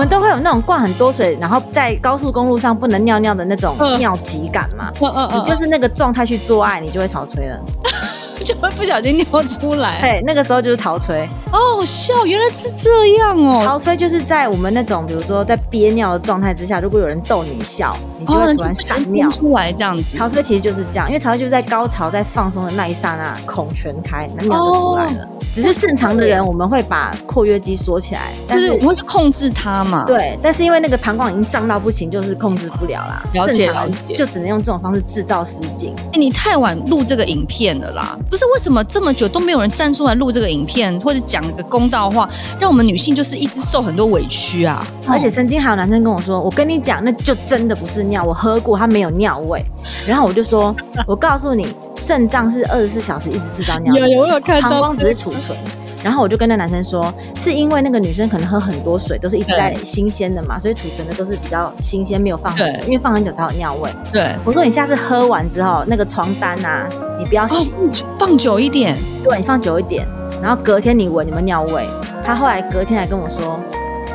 [0.00, 4.90] 们都会有那种灌很多水，然后在高速公路上不能尿尿的那种尿急感嘛。
[5.02, 7.60] 嗯嗯嗯，你就是那个状态去做爱，你就会潮吹了。
[8.42, 11.28] 就会不小心尿出来，对，那个时候就是潮吹。
[11.52, 13.62] 哦，好笑，原来是这样哦。
[13.62, 20.16] 潮吹就是在我们那种，比如说在憋尿的状态之下，如果有人逗你笑，你就会突然闪尿、哦、出来这样子。
[20.16, 25.24] 潮吹其实就是这样，因为潮吹就是在高潮在放松的那一刹那，孔全开，那尿就出来了。
[25.24, 30.04] 哦、只是正常的人，我们会把括约肌缩起来，但是我们会控制它嘛。
[30.06, 33.22] 对，但是因为那个膀胱已经胀到不行，就是控制不了啦。
[33.34, 35.92] 了解了解，就只能用这种方式制造失禁。
[35.96, 44.86] 哎、欸，你太晚录这个影片了啦，不是为什么这么久都没有人站出来录这个影片，或者讲一个公道话，让我们女性就是一直受很多委屈啊！
[45.06, 49.64] 而且曾经还有男生跟我说：“我跟你讲，那就真的不是尿，我喝过，它没有尿味。”
[50.06, 50.74] 然后我就说
[51.06, 51.66] ：“我告诉你，
[52.00, 55.56] 肾脏是二十四小时一直制造尿，有有有看到，膀胱只是储存。”
[56.02, 63.90] 然后我就跟那男生说，是因为那个女生可能喝很多水，都是一直在新鲜的嘛，所以储存的都是比较新鲜，没有放很久，因为放很久才有尿味。
[64.10, 66.88] 对，我说你下次喝完之后，那个床单啊，
[67.18, 68.96] 你不要洗，哦、放久一点。
[69.22, 70.08] 对，你放久一点，
[70.40, 71.86] 然后隔天你闻你们尿味。
[72.24, 73.60] 他后来隔天来跟我说，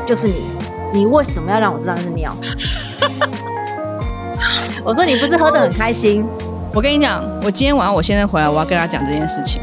[0.08, 0.42] 就是你，
[0.92, 2.36] 你为什么要让我知道那是尿？
[4.84, 6.26] 我说你不是喝的很开心？
[6.76, 9.62] 我跟你讲，我今天晚上我先生回来，我要跟他讲这件事情。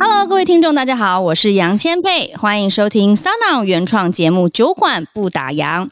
[0.00, 5.84] Hello，各位听众，大家好，我是杨千霈，欢迎收听 SoundOn 原创节目《酒馆不打烊》。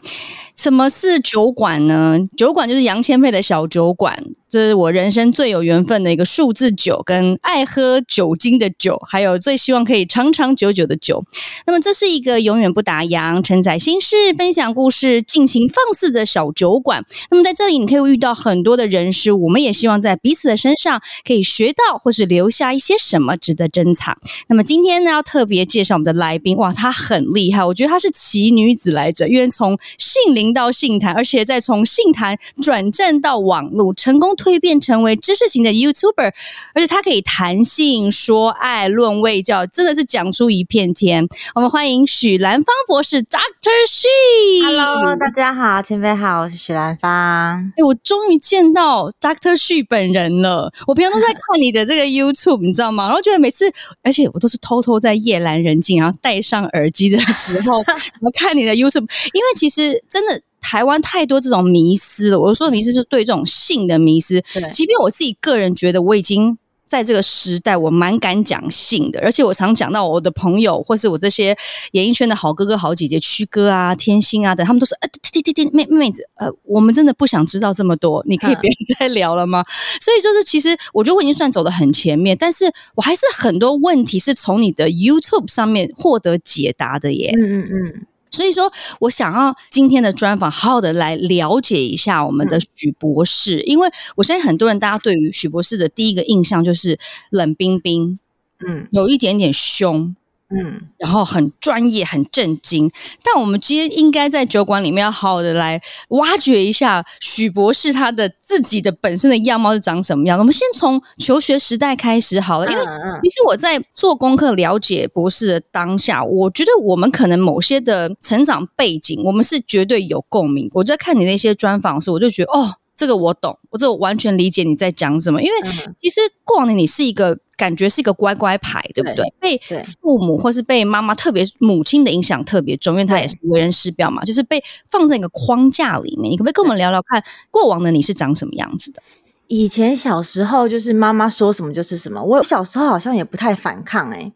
[0.57, 2.19] 什么是酒馆呢？
[2.34, 11.22] 酒馆就是杨千霈的小酒馆，这是我人生最有缘分的一个数字酒，跟爱喝酒精的酒，还有最希望可以长长久久的酒。
[11.66, 17.05] 那么，这是一个永远不打烊、承载心事、分享故事、尽情放肆的小酒馆。
[17.31, 24.16] 那么，在这里你可以遇到很多的人事物，我们也希望在彼此的身上可以学到，或是留下一些什么值得珍藏。
[24.49, 36.33] 那么，今天呢，要特别介绍我们的来宾，哇，她很厉害，我觉得她是奇女子来着，因为从姓林到信坛，而且再从信坛转战到网络，成功蜕变成为知识型的 YouTuber，
[36.75, 41.27] 而且他可以谈性、说爱、论卫教，真的是讲出一片天。
[41.55, 43.71] 我们欢迎许兰芳博士，Dr.
[43.89, 44.67] She。
[44.67, 47.73] Hello，大家好，前辈好，我是许兰芳。
[47.77, 50.73] 哎，我终于见到 Doctor She 本人了。
[50.87, 53.07] 我平常都在看你的这个 YouTube，你知道吗？
[53.07, 60.35] 然后觉得每次，而且我都是偷偷在夜阑人静，然后戴上耳机的时候， 然后看你的 YouTube，因为其实真的。
[60.66, 62.41] 台湾太多这种迷失了。
[62.41, 64.43] 我说的迷失是对这种性的迷失。
[64.72, 69.21] 即便我自己个人觉得，我已经在这个时代，我蛮敢讲性的。
[69.21, 71.56] 而且我常讲到我的朋友，或是我这些
[71.93, 87.33] 演艺圈的好哥哥、好姐姐，曲哥啊、天心啊等，他们都是：“呃，弟弟弟妹妹子，呃，我们真的不想知道这么多，你可以别再聊了吗？”嗯、所以就是，其实我觉得我已经算走的很前面，但是我还是很多问题是从你的 YouTube 上面获得解答的耶。
[87.38, 88.06] 嗯嗯嗯。
[88.36, 88.70] 所以说，
[89.00, 96.98] 我想要今天的专访，好好的来了解一下我们的许博士，因为我相信很多人，大家对于许博士的第一个印象就是
[97.30, 98.19] 冷冰冰，
[98.66, 100.14] 嗯，有一点点凶。
[100.49, 102.89] 嗯，然后很专业，很震惊。
[103.25, 105.81] 但我们今天应该在酒馆里面要好好的来
[106.11, 110.43] 挖掘一下许博士他的自己的本身的样貌是长什么样的。
[110.43, 112.84] 我们先从求学时代开始好了，因为
[113.23, 120.71] 其实我在做功课了解博士的当下，我觉得我们可能某些的成长背景，我们是绝对有共鸣。
[120.75, 122.77] 我在看你那些专访的时候，我就觉得哦。
[122.99, 125.43] 这个我懂，我这我完全理解你在讲什么。
[125.43, 125.55] 因为
[126.01, 129.25] 其实过往的你是一个感觉是一个乖乖牌，对不对？
[129.41, 136.30] 对，被父母或是被妈妈，特别母亲的影响特别重，因为她也是为人师表嘛，就是被放在一个框架里面。
[136.30, 139.03] 你可不可以跟我们聊聊看，过往的你是长什么样子的？
[139.48, 144.33] 以前小时候就是妈妈说什么就是什么，我小时候好像也不太反抗，欸，哎，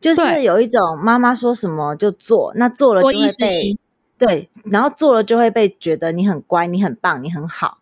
[0.00, 3.78] 就是有一种妈妈说什么就做，那做了就会被
[4.18, 7.78] 对，然后做了就会被觉得你很乖，你很棒，你很好。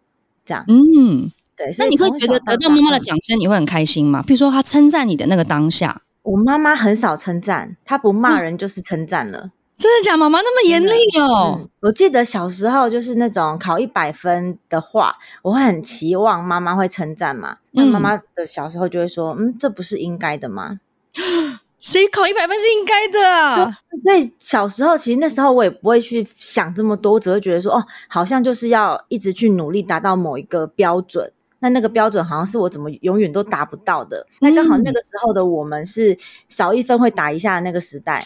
[0.47, 1.75] 这样，嗯，对。
[1.79, 4.23] 那你会觉得得到妈妈的掌声，你会很开心吗？
[4.27, 9.39] 比如说，她称赞你的那个当下，我妈妈很少称赞，她不骂人就是称赞了。
[9.39, 10.17] 嗯、真的假？
[10.17, 10.91] 妈妈那么严厉
[11.21, 11.69] 哦、嗯。
[11.81, 17.59] 我记得小时候就是那种考一百分的话，我会很期望妈妈会称赞嘛。
[17.73, 20.79] 那妈妈的小时候就会说：“嗯，这不是应该的吗？”
[21.81, 23.79] 谁考一百分是应该的啊？
[24.03, 31.33] 所以小时候其实那时候我也不会去想这么多，我只会觉得说哦，好像就是要一直去努力达到某一个标准。
[31.61, 34.27] 那那个标准好像是我怎么永远都达不到的。
[34.41, 36.17] 那刚好那个时候的我们是
[36.49, 38.25] 少一分会打一下的那个时代，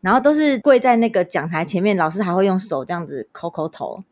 [0.00, 4.02] 然后都是跪在那个讲台前面，老师还会用手这样子抠抠头。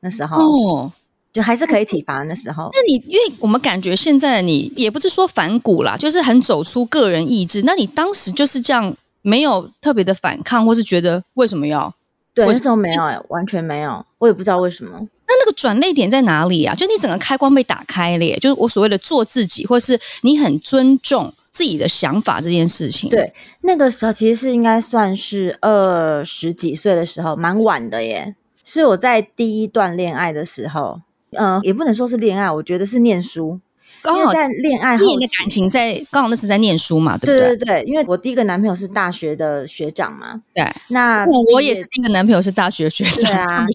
[0.00, 0.36] 那时候。
[0.38, 0.92] 哦
[1.32, 2.68] 就还是可以体罚那时候。
[2.72, 7.62] 那你因为我们感觉现在的你也不是说反骨啦，就是很走出个人意志。
[7.62, 8.92] 那你当时就是这样，
[9.22, 11.94] 没有特别的反抗，或是觉得为什么要？
[12.34, 15.06] 对，那时候没有哎、欸，完全没有，我也不知道为什么。
[15.40, 16.72] 那个转捩点在哪里啊？
[16.74, 23.10] 就你整个开关被打开了耶，就是我所谓的做自己，或是你很尊重自己的想法这件事情。
[23.10, 23.32] 对，
[23.62, 28.36] 那个时候其实是应该算是二十几岁的时候，蛮晚的耶。
[28.62, 31.00] 是我在第一段恋爱的时候。
[31.38, 33.60] 嗯、也不能说是恋爱，我觉得是念书。
[34.02, 37.48] 刚好在恋爱后，你的感情在刚好那时在念书嘛，对不对？
[37.48, 40.40] 对对对，因为我第一个男朋友是大学的学长嘛。
[40.54, 43.30] 对，那我也是第一个男朋友是大学学长。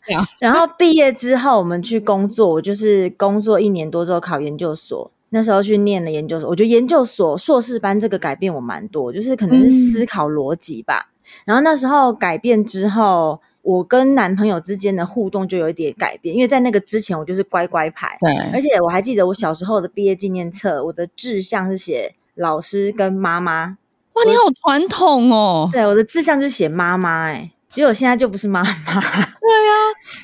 [0.07, 0.27] 对啊。
[0.39, 6.49] 然后毕业之后，我们去工作，我就是工作一年多之后考研究所，那时候去念了研究所。
[6.49, 11.09] 我觉得研究所硕士班这个改变我蛮多，就是可能是思考逻辑吧。
[11.09, 13.39] 嗯、然后那时候改变之后。
[13.65, 23.77] 我跟男朋友之间的互动就有一点改变，因为在那个之前我就是乖乖牌，对，而且我还记得我小时候的毕业纪念册，我的志向是写老师跟妈妈。
[24.13, 25.67] 哇，你好传统哦！
[25.73, 28.69] 对，我的志向就是写妈妈，哎，结果现在就不是妈妈。
[28.85, 29.81] 对呀、啊，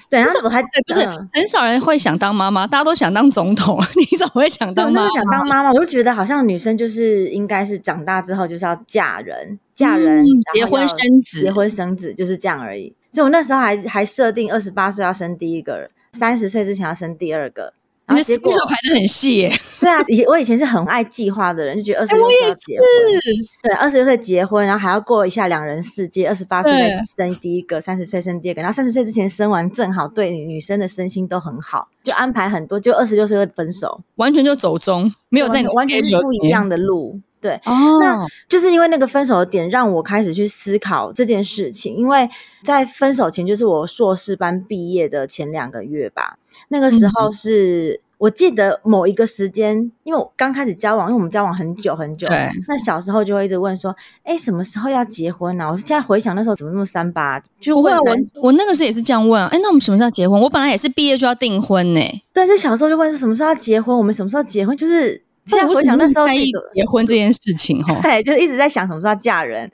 [0.07, 5.09] 对，然后我还不是、嗯、很少人会想当妈妈，大家都想当总统， 你怎么会想当妈妈？
[5.09, 12.93] 想当妈妈，我就觉得好像女生就是应该是长大之后就是要嫁人，嫁人，嗯、结婚生子，结婚生子就是这样而已。
[13.11, 17.73] 所以我那时候还还设定二十八岁要生第一个，三十岁之前要生第二个。
[18.07, 19.53] 然后结果排的很细耶。
[19.79, 22.87] 对啊，以我以前是很爱计划的人，就觉得二十六岁要结婚。
[23.63, 26.27] 对，二十六岁结婚，然后还要过一下两人世界。
[26.27, 32.77] 二十八岁再生第一个，三十岁生第二个，然后三十岁之前生完正好对女生的身心都很好，就安排很多。
[32.77, 37.21] 就二十六岁会分手，完全就走中，没有在完全是不一样的路。
[37.41, 41.95] 对，哦，那就是因为那个分手的点，让我开始去思考这件事情。
[41.95, 42.29] 因为
[42.63, 46.37] 在分手前，就是我硕士班毕业的前两个月吧。
[46.67, 52.27] 那个时候是、嗯、我记得某一个时间，因为我刚开始交往，因为我们交往很久很久。
[52.27, 52.47] 对。
[52.67, 59.43] 那小时候就会一直问说：“哎，什么时候要结婚呢、啊？”我是现在回想那时候怎么那么三八，就会我我那个时候也是这样问。
[59.47, 60.39] 哎，那我们什么时候要结婚？
[60.39, 62.01] 我本来也是毕业就要订婚呢。
[62.31, 65.23] 对，就小时候就问是什么时候要结婚，我们什么时候结婚，就是。
[65.51, 69.71] 现在回想那时候结婚这件事情哈， 对，就一直在想什么时候要嫁人。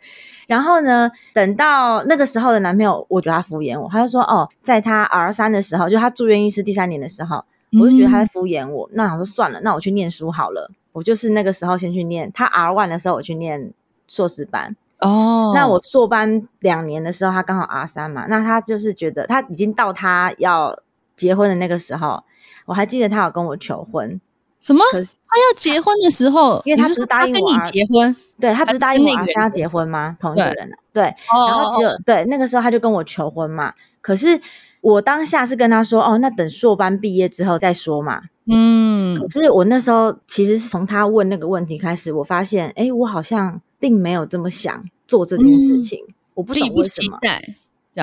[0.48, 7.44] 然后呢，等到那个时候的男朋友，我觉得他敷衍我，他就说哦，在他 R 三的时候，就他住院医师第三年的时候，
[7.82, 8.88] 我就觉得他在敷衍我。
[8.88, 10.72] 嗯、那我说算了，那我去念书好了。
[10.94, 13.74] 我就是那个时候先去念，他 R one 的时候我去念
[14.08, 15.52] 硕士班哦。
[15.54, 20.80] 那我硕班两年的时候，他刚好 R 三嘛，那他就是觉得他已经到他要
[21.18, 22.24] 结婚的那个时候，
[22.68, 24.22] 我还记得他有跟我求婚。
[24.68, 24.84] 什么？
[24.92, 30.18] 他要结婚的时候，因为他不是答应我跟你结婚，对他不是答应我跟他结婚吗？
[30.20, 33.74] 同一个人，对，然后只有对那个时候他就跟我求婚嘛。
[34.02, 34.40] 可是
[34.82, 38.24] 我当下是跟他说，哦，那等硕班毕业之后再说嘛。
[38.46, 46.00] 嗯，可是我那时候其实是从他问那个问题开始，我发现，哎，我好像并没有这么想做这件事情，
[46.34, 47.20] 我不懂为什么。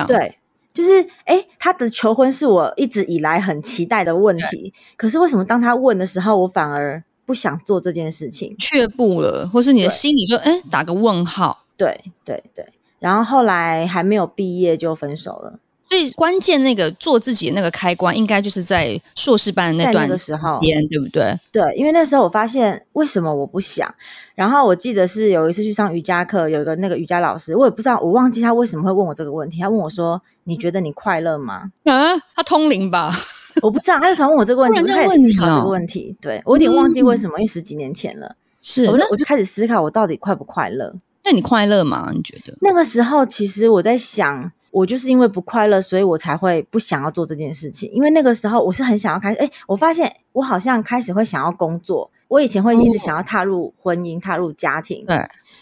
[0.07, 0.37] 对。
[0.75, 4.73] 就是，哎、欸，他的求婚是我一直以来很期待的问题。
[4.97, 11.63] 可是为什么当他问的时候，我反而不想做这件事情，却步了，或是你的心里就哎、欸、打个问号？
[11.77, 12.67] 对对对。
[12.99, 15.59] 然后后来还没有毕业就分手了。
[15.87, 21.37] 所以关键那个做自己的那个开关，应该就是在硕士班的那段时间，对不对？
[21.51, 23.93] 对，因为那时候我发现为什么我不想。
[24.33, 29.61] 然后我记得是有一次去上瑜伽课，有一个那个瑜伽老师，我也不知道，我忘记他为什么会问我这个问题。
[29.61, 33.15] 他问我说：“你觉得你快乐吗？” 啊，他通灵吧？
[33.61, 36.17] 我不知道，他就常问我这个问题，我就开始思考这个问题。
[36.19, 38.35] 对，我有点忘记为什么，因为十几年前了。
[38.59, 40.93] 是，我我就开始思考我到底快不快乐？
[41.23, 42.11] 那你快乐吗？
[42.13, 42.53] 你觉得？
[42.59, 44.51] 那个时候其实我在想。
[44.75, 47.89] 我就是因为不快乐，所以我才会不想要做这件事情。
[47.93, 52.11] 因为那个时候我是很想要开始，哎，我发现我好像开始会想要工作。
[52.27, 55.05] 我以前会一直想要踏入婚姻、踏入家庭。
[55.07, 55.17] 对。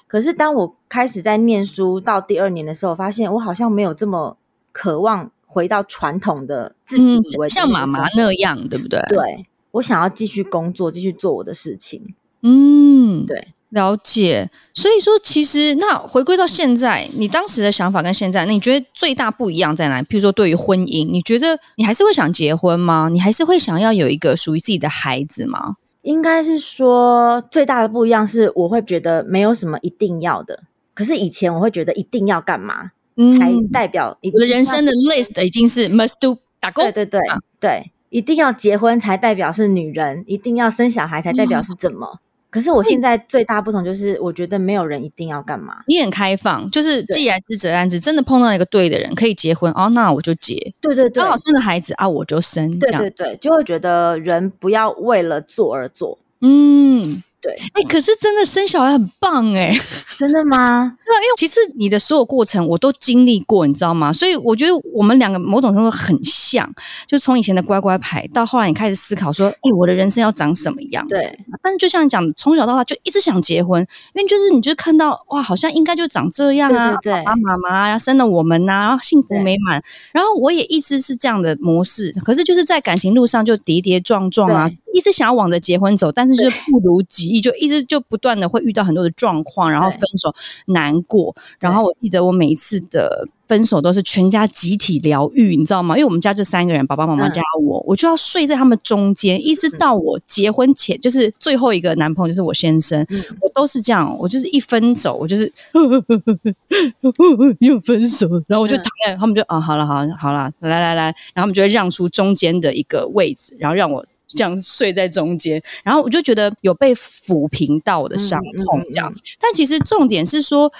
[0.07, 4.37] 可是当我开始在念书到第二年的时候，我发现我好像没有这么
[4.71, 8.99] 渴望回到传统的自己以为像妈妈那样，对不对？
[9.09, 9.45] 对。
[9.73, 12.15] 我想要继续工作，继续做我的事情。
[12.41, 13.49] 嗯，对。
[13.73, 20.05] 了解，所以说其实那回归到现在，你当时的想法跟现在，那你觉得最大不一样在哪里？
[20.05, 23.09] 譬如说，对于婚姻，你觉得你还是会想结婚吗？
[23.11, 25.77] 你还是会想要有一个属于自己的孩子吗？
[26.03, 30.63] 应该是说最大的不一样是，我会觉得没有什么一定要的。
[30.93, 36.83] 可是以前我会觉得一定要干嘛，嗯、才代表我的人生的 list 已经是 must do 打勾。
[36.83, 42.19] 对对对、啊、对，一定要结婚才代表是女人，一定要生小孩才代表是怎么。
[42.19, 42.19] 嗯
[42.53, 45.77] 可是我现在最大不同就是，我觉得没有人一定要干嘛。
[45.87, 50.53] 你很开放，就是既来之则安之，真的碰到一个对的人可以结婚哦，那我就结。
[50.79, 52.77] 对对对，刚好生了孩子啊，我就生。
[52.77, 56.19] 对对对，就会觉得人不要为了做而做。
[56.41, 57.23] 嗯。
[57.43, 59.81] 对，哎、欸，可是真的生小孩很棒哎、欸，
[60.17, 60.95] 真的吗？
[61.05, 64.13] 对，因为其实你的所有过程我都经历过，你知道吗？
[64.13, 66.73] 所以我觉得我们两个某种程度很像，
[67.05, 71.15] 就从以前的乖乖牌到后来你开始思考说，哎、欸，我的人生要长什么样子？
[71.15, 71.39] 对。
[71.61, 79.83] 但是就像你讲，从小到大就一直想结婚，因为就是你就看到哇，好像应该就长这样啊，爸爸妈妈呀生了我们呐、啊，然后幸福美满。
[80.13, 88.03] 然后我也一直是这样的模式，可是就是在感情路上就跌跌撞撞啊，一直想要往着结婚走，但是就是不如己意，就一直就。
[88.09, 90.35] 不断的会遇到很多的状况，然后分手
[90.67, 95.95] 难过，然后我记得我每一次的分手都是全家集体疗愈，你知道吗？
[95.95, 105.51] 因为我们家就三个人，爸爸妈妈加我，嗯、我就要睡在他们中间，一直到我结婚前，就是最后一个男朋友就是我先生，嗯、我都是这样，我就是一分手，我就是
[107.61, 114.05] 又分手，然后我就躺在，他们就啊，好了好了好了，来来来，然后他们就会让出中间的一个位置，然后让我。
[114.35, 119.11] 这样睡在中间，然后我就觉得有被抚平到我的伤痛，这样。
[119.11, 120.71] 嗯嗯嗯、但其实重点是说，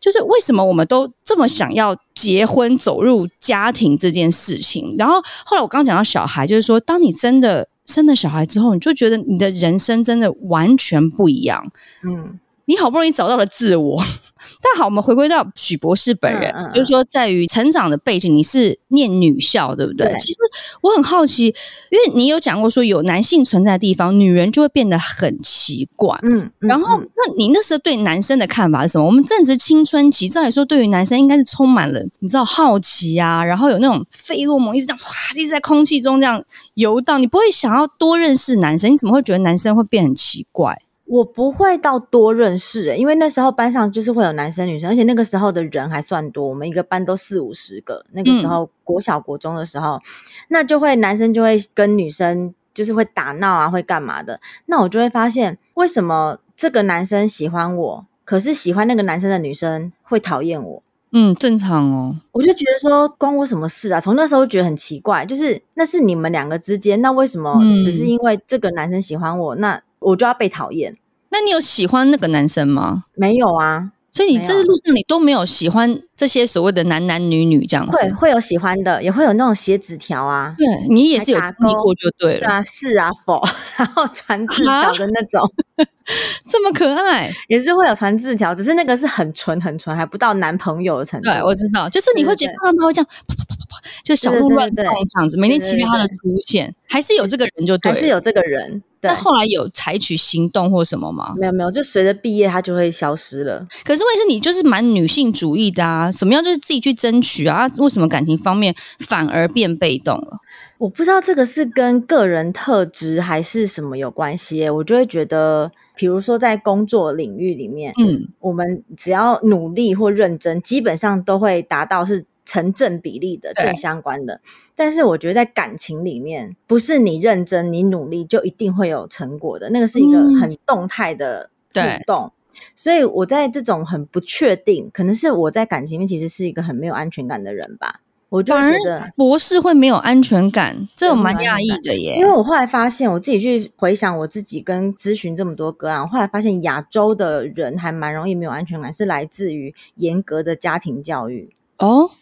[0.00, 4.94] 就是为什么我们都这么想要结婚、走入家庭这件事情？
[4.98, 11.72] 然后后来我刚刚讲到小孩，就是说，当你真的生了小孩之后，你就觉得你的人生真的完全不一样。
[12.04, 12.38] 嗯。
[12.66, 14.00] 你好不容易找到了自我，
[14.62, 20.06] 但好，我们回归到许博士本人，嗯嗯、就是说，在于成长的背景，你是念女校，对不对？
[20.06, 20.38] 对，其实
[20.80, 21.46] 我很好奇，
[21.90, 26.16] 因为你有讲过说，有男性存在的地方，女人就会变得很奇怪。
[26.22, 29.04] 嗯，嗯然后，那你那时候对男生的看法是什么？
[29.04, 36.42] 我们正值青春期，照理说，对于男生应该是充满了你知道好奇啊，然后有那种费洛蒙一直这样哗，一直在空气中这样
[36.74, 38.92] 游荡，你不会想要多认识男生？
[38.92, 40.80] 你怎么会觉得男生会变很奇怪？
[41.12, 48.02] 我不会到多认识、欸，因为那时候班上就是会有男生女生，而且那个时候的人还算多，我们一个班都四五十个。
[48.12, 50.00] 那个时候国小国中的时候，嗯、
[50.48, 54.40] 那就会男生就会跟女生就是会打闹啊，会干嘛的。
[54.64, 60.82] 那我就会发现，为什么这个男生喜欢我，可是喜欢那个男生的女生会讨厌我？
[61.12, 62.16] 嗯，正常哦。
[62.32, 64.00] 我就觉得说关我什么事啊？
[64.00, 70.96] 从那时候觉得很奇怪，就是那是你们两个之间，那为什么只是因为这个男生喜欢我，嗯、那我就要被讨厌？
[71.32, 73.04] 那你有喜欢那个男生吗？
[73.14, 77.90] 没有啊，所以你这路上你都没有喜欢这些所谓的男男女女这样子。
[77.90, 80.54] 会会有喜欢的，也会有那种写纸条啊。
[80.56, 82.38] 对，你也是有经历过就对了。
[82.38, 83.42] 对啊，是啊，否，
[83.76, 85.42] 然后传字条的那种，
[85.74, 85.82] 啊、
[86.46, 91.28] 这么可爱，也是会有传字条，只是那个是很纯很纯，还不到男朋友的程度。
[91.28, 93.08] 对，我知道，就是你会觉得他会这样。
[93.26, 96.14] 啪啪啪啪就小鹿乱撞这样子，每天期待他的出
[96.46, 98.80] 现，还是有这个人就对，还是有这个人。
[99.04, 101.34] 那后来有采取行动或什么吗？
[101.36, 103.66] 没有没有，就随着毕业他就会消失了。
[103.82, 107.66] 可是问题是你就是蛮女性主义的啊，什么样就是自己去争取啊？
[107.78, 110.38] 为什么感情方面反而变被动了？
[110.78, 114.68] 我不知道这个是跟个人特质还是什么有关系。
[114.68, 122.26] 我就会觉得，比如说在工作领域里面，嗯，我们只要努力或认真，基本上都会达到是。
[122.44, 124.40] 成正比例的正相关的，
[124.74, 132.32] 但是我觉得在感情里面，不是你认真、你努力就一定会有成果的，那个是一个很动态的互动。
[132.74, 138.00] 所以我在这种很不确定，可能是我在感情里面其实是一个很没有安全感的人吧。
[138.28, 142.16] 我就觉得博士会没有安全感，这种蛮讶异的耶。
[142.18, 152.12] 因为我后来发现，我自己去回想我自己跟咨询这么多个案，我后来发现亚洲的人还蛮容易没有安全感，是来自于严格的家庭教育哦。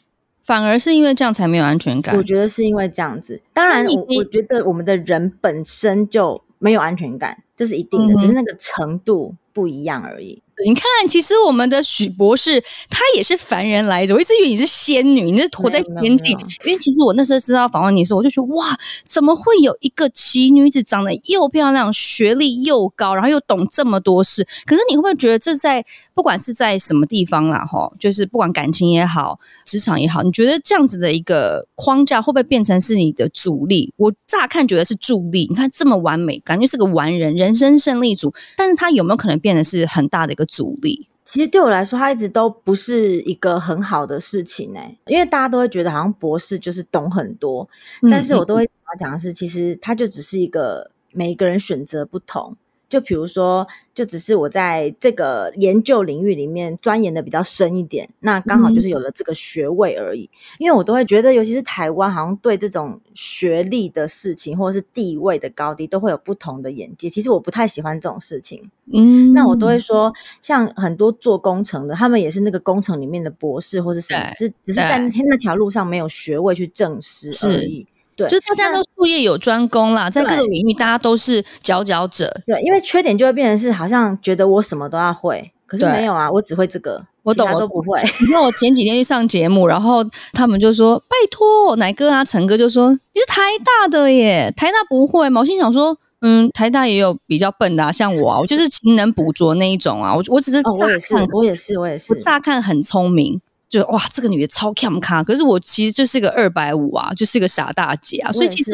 [0.43, 2.17] 反而是因为这样才没有安全感。
[2.17, 3.41] 我觉得是因为这样子。
[3.53, 10.43] 当然我，我我觉得我们的人本身就没有安全感，这是一定的，嗯、只是那个程度不一样而已。
[10.63, 14.15] 你看，其实我们的许博士他也是凡人来着。
[14.15, 16.39] 我一直以为你是仙女，你是活在仙境。
[16.67, 24.47] 因为其实我那时候知道访问你的时候，我就觉得哇，怎么会有一个奇女子长得又漂亮、学历又高，然后又懂这么多事？
[24.67, 33.95] 可是你会不会觉得这在不管是在什么地方啦，哈，就是不管感情也好、职场也好，你觉得这样子的一个框架会不会变成是你的阻力？
[33.97, 35.47] 我乍看觉得是助力。
[35.49, 40.47] 你看这么完美，感觉是个完人、人生胜利组，但是他有没有可能变得是很大的一个？
[40.51, 44.99] 阻力，其实对我来说，它一直都不是一个很好的事情呢、欸。
[45.07, 47.69] 因为大家都会觉得好像博士就是懂很多，
[48.03, 48.69] 嗯、但是我都会
[48.99, 52.57] 讲的是，其实他就只是一个每一个人选择不同。
[52.91, 60.25] 就比如说，就只是我在这个研究领域里面钻研的比较深一点，那刚好就是有了这个学位而已。
[60.25, 67.09] 嗯、因为我都会觉得，尤其是台湾，好像对这种学历的事情或者是地位的高低，都会有不同的眼界。
[67.09, 68.69] 其实我不太喜欢这种事情。
[68.93, 77.87] 嗯，那我都会说，像很多做工程的，他们也是那个工程里面的博士或是什么，只是只是在那条路上没有学位去证实而已。
[78.21, 82.41] 对，就是大家都术业有专攻啦，在各个领域大家都是佼佼者。
[82.47, 88.01] 对，因为缺点就会变成是好像觉得我什么都要会，可是没有啊，我只会这个，我懂，我都不会。
[88.21, 108.33] 你看我前几天去上节目，然后他们就说：“拜托，乃哥啊，陈哥就说你是台大的耶，台大不会吗？”我心想说：“嗯，台大也有比较笨的啊，像我啊，我就是勤能补拙那一种啊，我我只是乍看，我也是，我也是，我乍看很聪明。”就哇，这个女的超 cam 咖，可是我其实就是个二百五啊，就是个傻大姐啊。
[108.33, 108.73] 所以其实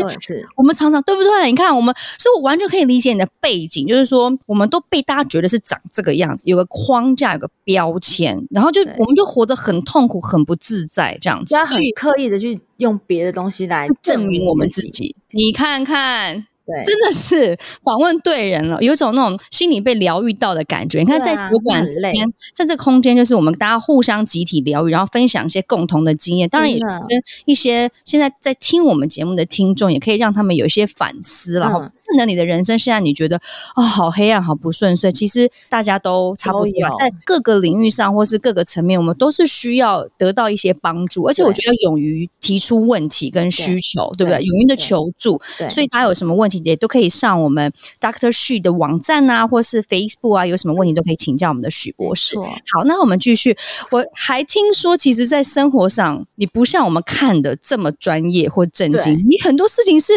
[0.57, 1.47] 我们常常对不对？
[1.51, 15.15] 你看我们，所以我完全可以理解你的背景，就是说我们都被大家觉得是长这个样子，有个框架，有个标签，然后就我们就活得很痛苦，很不自在这样子，所以刻意的去用别的东西来证明我们自己。
[15.31, 16.47] 你看看。
[16.67, 20.99] 对，真的是访问对人了，有一种那种心里被疗愈到的感觉。
[20.99, 26.49] 你看，在酒馆这边，在这个空间，就是我们大家互相集体疗愈，然后分享一些共同的经验。
[26.49, 31.85] 当然，也跟一些现在在听我们节目的听众，也可以让他们有一些反思，然后
[32.17, 32.79] 看着你的人生。
[32.79, 33.37] 现在你觉得
[33.75, 35.13] 啊、哦，好黑暗，好不顺遂。
[35.13, 41.25] 其实大家都差不多，在各个领域上或是各个层面，我们都是需要得到一些帮助。
[41.25, 44.43] 而且，我觉得勇于提出问题跟需求，对，对不对？
[44.43, 45.41] 勇于的求助。
[45.69, 46.61] 所以，大家有什么问题？
[46.65, 52.37] 也都可以上我们 Doctor She 的网站啊，或是 Facebook 啊，有什么问题都可以请教我们的许博士。
[52.39, 53.57] 好，那我们继续。
[53.91, 60.13] 我还听说，其实，在生活上，你不像我们看的这么专业或正经，你很多事情是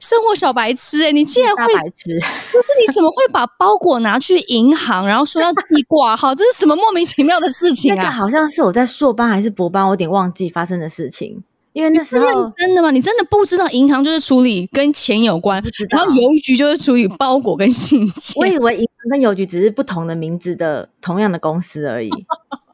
[0.00, 2.18] 生活小白痴哎、欸，你竟然会白痴？
[2.52, 6.34] 不是，你怎么会把包裹拿去银行，然后说要寄挂号？
[6.34, 7.96] 这是什么莫名其妙的事情啊？
[7.96, 11.42] 那个好像是我在硕班还是博班，我有点忘记发生的事情。
[11.72, 12.90] 因为那时候真的吗？
[12.90, 18.34] 你真的不知道银行就是处理跟钱有关，然后邮局就是处理包裹跟信件。
[18.36, 22.10] 我以为银行跟邮局只是不同的名字的同样的公司而已。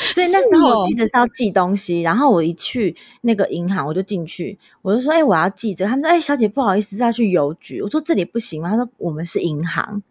[0.14, 10.02] 所以那时候我记得是要寄东西，然后我一去那个银行，我就进去，我就说：“哎，我要寄这个。”他们说：“哎，小姐不好意思，是要去邮局。”我说：“这里不行吗？”他说：“我们是银行。”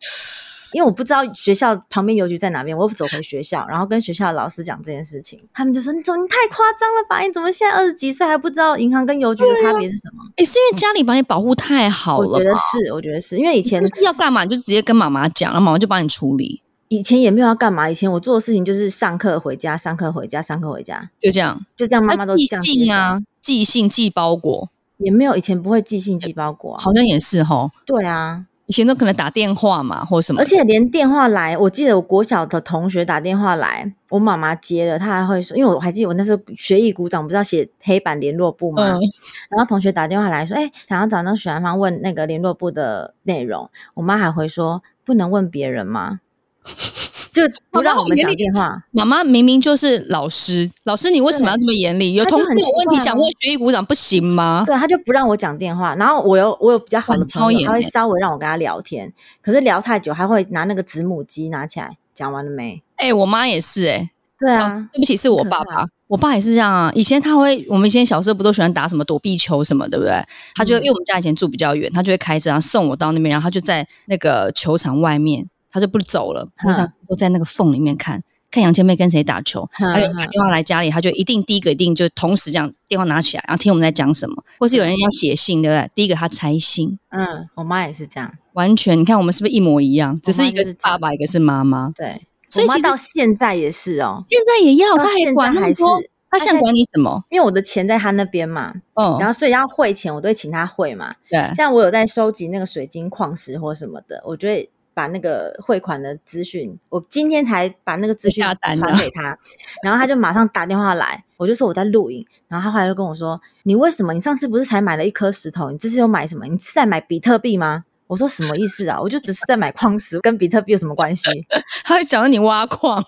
[0.72, 7.22] 因为我不知道学校旁边邮局在哪边，我走回学校，然后跟学校的老师讲这件事情，他们就说：“你怎么你太夸张了吧？
[7.22, 12.30] 你怎么现在二十几岁还不知道银行跟邮局的差别是什么？”哎、啊，是因为家里把你保护太好了。
[12.30, 16.62] 我觉得是，我觉得是因为以前要干嘛你就直接跟妈妈讲，然后妈妈就帮你处理。
[16.90, 27.72] 以前也没有要干嘛，以前我做的事情就是上课回家，上课回家，上课回家，就这样，就这样，妈妈都寄信啊，寄信寄包裹也没有，以前不会寄信寄包裹、啊，好像也是哈。
[27.86, 28.46] 对啊。
[28.66, 39.02] 以前都可能打电话嘛，或什么，而且连电话来，我记得我国小的同学打电话来，我妈妈接了，她还会说，因为我还记得我那时候学艺鼓掌，不是要写黑板联络簿嘛，嗯、
[39.50, 46.20] 然后同学打电话来说，哎、欸，想要找那个许兰芳问那个联络簿的内容，我妈还会说，不能问别人吗？
[47.32, 48.84] 就不让我们讲电话。
[48.92, 52.14] 妈妈明明就是老师，老师你为什么要这么严厉？
[52.14, 54.64] 有同学有问题想问学艺鼓掌不行吗？
[54.66, 55.96] 对，他就不让我讲电话。
[55.96, 59.14] 然后我有我有比较好的朋友，他会稍微让我跟他聊天。
[59.42, 62.82] 可是聊太久，还会拿那个子母机拿起来，讲完了没？
[62.96, 64.10] 哎、欸，我妈也是哎、欸。
[64.40, 65.86] 对啊、哦，对不起，是我爸爸。
[66.08, 66.92] 我爸也是这样啊。
[66.96, 70.14] 以前他会，我们以前小时候不都喜欢打什么躲避球什么，对不对？
[70.56, 75.48] 他就、嗯、因为我们家以前住比较远，他就会开车然后送我到那边，然后他就在那个球场外面。
[75.72, 85.92] 他就不走了，我想都在那个缝里面看看杨千妹跟谁打球，还有打电话来家里，他就一定第一个一定就同时这样电话拿起来，然后听我们在讲什么，或是有人要写信，对不对？
[85.94, 86.98] 第一个他拆信。
[87.10, 90.20] 嗯，我妈也是这样，完全你看我们是不是一模一样？
[90.22, 91.94] 只是一个是爸爸，一个是妈妈。
[91.96, 95.84] 对，所以其实到现在也是哦，现在也要，他还管还是，
[96.32, 97.24] 他现在管你什么？
[97.30, 101.14] 因为我的钱在他那边嘛，嗯，然后所以要汇钱，我都会请他汇嘛。
[101.30, 104.68] 对，像我有在收集那个水晶矿石或什么的，我觉得。
[105.00, 109.38] 把那个汇款的资讯，我今天才把那个资讯传给他，
[109.82, 114.14] 然后他就马上打电话来，我就说我在录影，然后他后来就跟我说：“你为什么？
[114.14, 115.72] 你上次不是才买了一颗石头？
[115.72, 116.46] 你这次又买什么？
[116.48, 119.00] 你是在买比特币吗？”我说：“什么意思啊？
[119.00, 121.24] 我就只是在买矿石，跟比特币有什么关系？”
[121.86, 123.02] 他会讲你挖矿，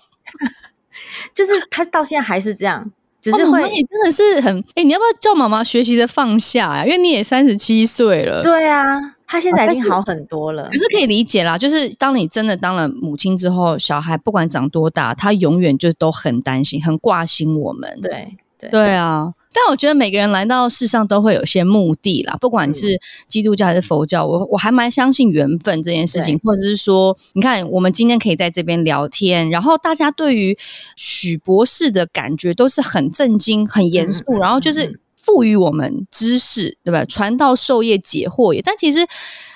[1.34, 6.86] 就是他到现在还是这样，只是会，你真的是很哎、欸，你要不要叫妈妈学习的放下呀？
[6.86, 8.98] 因为你也三十七岁了，对啊。
[9.32, 11.56] 他现在已经好很多了，可是可以理解啦。
[11.56, 17.98] 就是当你真的当了母亲之后，小孩不管长多大，他永远就都很担心、很挂心我们。
[18.02, 30.58] 对对对啊，但我觉得每个人来到世上都会有些目的啦，不管你是基督教还是佛教，我我还蛮相信缘分这件事情，或者是说，你看我们今天可以在这边聊天，然后大家对于
[30.94, 37.04] 许博士的感觉都是很震惊、很严肃，然后就是赋予我们知识，对吧？
[37.04, 39.06] 传道授业解惑也，但其实。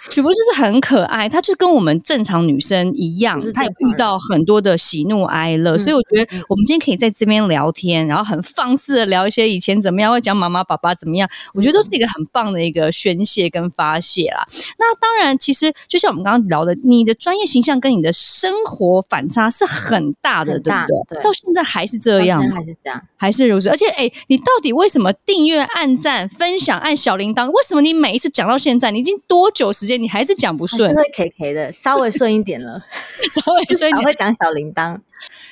[0.09, 14.47] 许博士是很可爱，他就是跟我们正常女生一样，他也遇到很多的喜怒哀乐，嗯、所以我觉得我们今天可以在这边聊天，然后很放肆的聊一些以前怎么样，会讲妈妈爸爸怎么样，我觉得都是一个很棒的一个宣泄跟发泄啦。
[14.55, 21.19] 嗯、那当然，其实就像我们刚刚聊的，你的专业形象跟你的生活反差是很大的，大对不对？
[21.19, 23.69] 对，到现在还是这样，还是这样，还是如此。
[23.69, 27.49] 而且，哎，你到底为什么订阅、按赞、分享、按小铃铛？
[27.51, 30.01] 为什么你每一次讲到现在，你已经多久时间？
[30.01, 32.81] 你还是讲不顺，会 K K 的，稍微顺一点了，
[33.33, 35.01] 稍微顺一点，会讲小铃铛。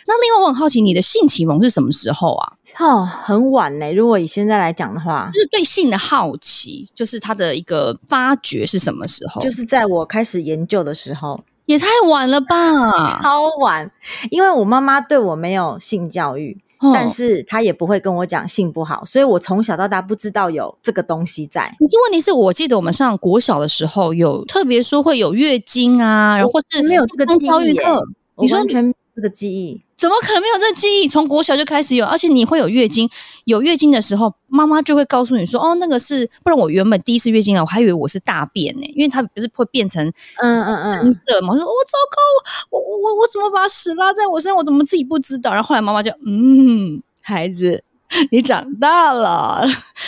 [0.07, 2.53] 那另外我很好奇，你的性启蒙是什么时候啊？
[2.79, 3.91] 哦，很晚呢。
[3.93, 9.41] 如果以现在来讲的话，就是对性的好奇，就是它的一个发掘是什么时候？
[9.41, 13.91] 就是在我开始研究的时候，也太晚了吧， 超晚。
[14.31, 16.59] 因为我妈妈对我没有性教育。
[16.93, 21.69] 但是他也不会跟我讲性不好，所以我从小到大不知道有这个东西在。
[21.79, 28.03] 可是问题是我记得我们上国小的时候有特别说会有月经啊，然后或是没有这个教育课，
[28.39, 29.84] 你说完全没有这个记忆。
[29.97, 31.09] 怎么可能没有这记忆？
[31.09, 33.09] 从国小就开始有，而且你会有月经，
[33.45, 36.29] 有月经的时候，妈妈就会告诉你说：“哦，那个是……
[36.43, 40.05] 不然我原本第一次月经了，我还以为我是大便呢，因为它不是会变成
[40.43, 44.57] 嗯嗯嗯颜色嘛。”我说：“我糟糕，我我我我怎么把屎拉在我身上？
[44.57, 47.83] 我怎么自己不知道？”然后后来妈妈就嗯，孩子，
[48.31, 49.67] 你长大了。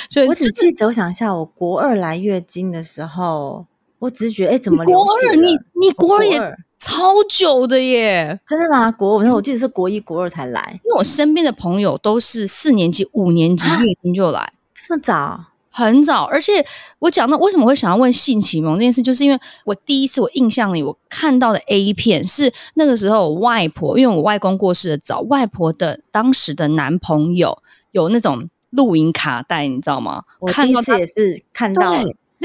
[0.08, 3.66] 所以、就是、我只记得，我想一下，我国二来月经的时候，
[3.98, 5.36] 我只是觉得，哎，怎么国二？
[5.36, 6.56] 你你国二也。
[6.78, 8.92] 超久的耶，真的吗？
[8.92, 14.52] 国我我记得是国一、国二才来，因为我身边的朋友都是四年级、五年级月经就来，
[14.86, 16.24] 这么早，很早。
[16.24, 16.64] 而且
[17.00, 27.58] 我讲到为什么会想要问性启蒙这件事，就是因为我第一次我印象里我看到的 A 片是那个时候我外婆，因为我外公过世的早，外婆的当时的男朋友
[27.90, 30.22] 有那种录影卡带，你知道吗？
[30.38, 31.96] 我第一次也是看到。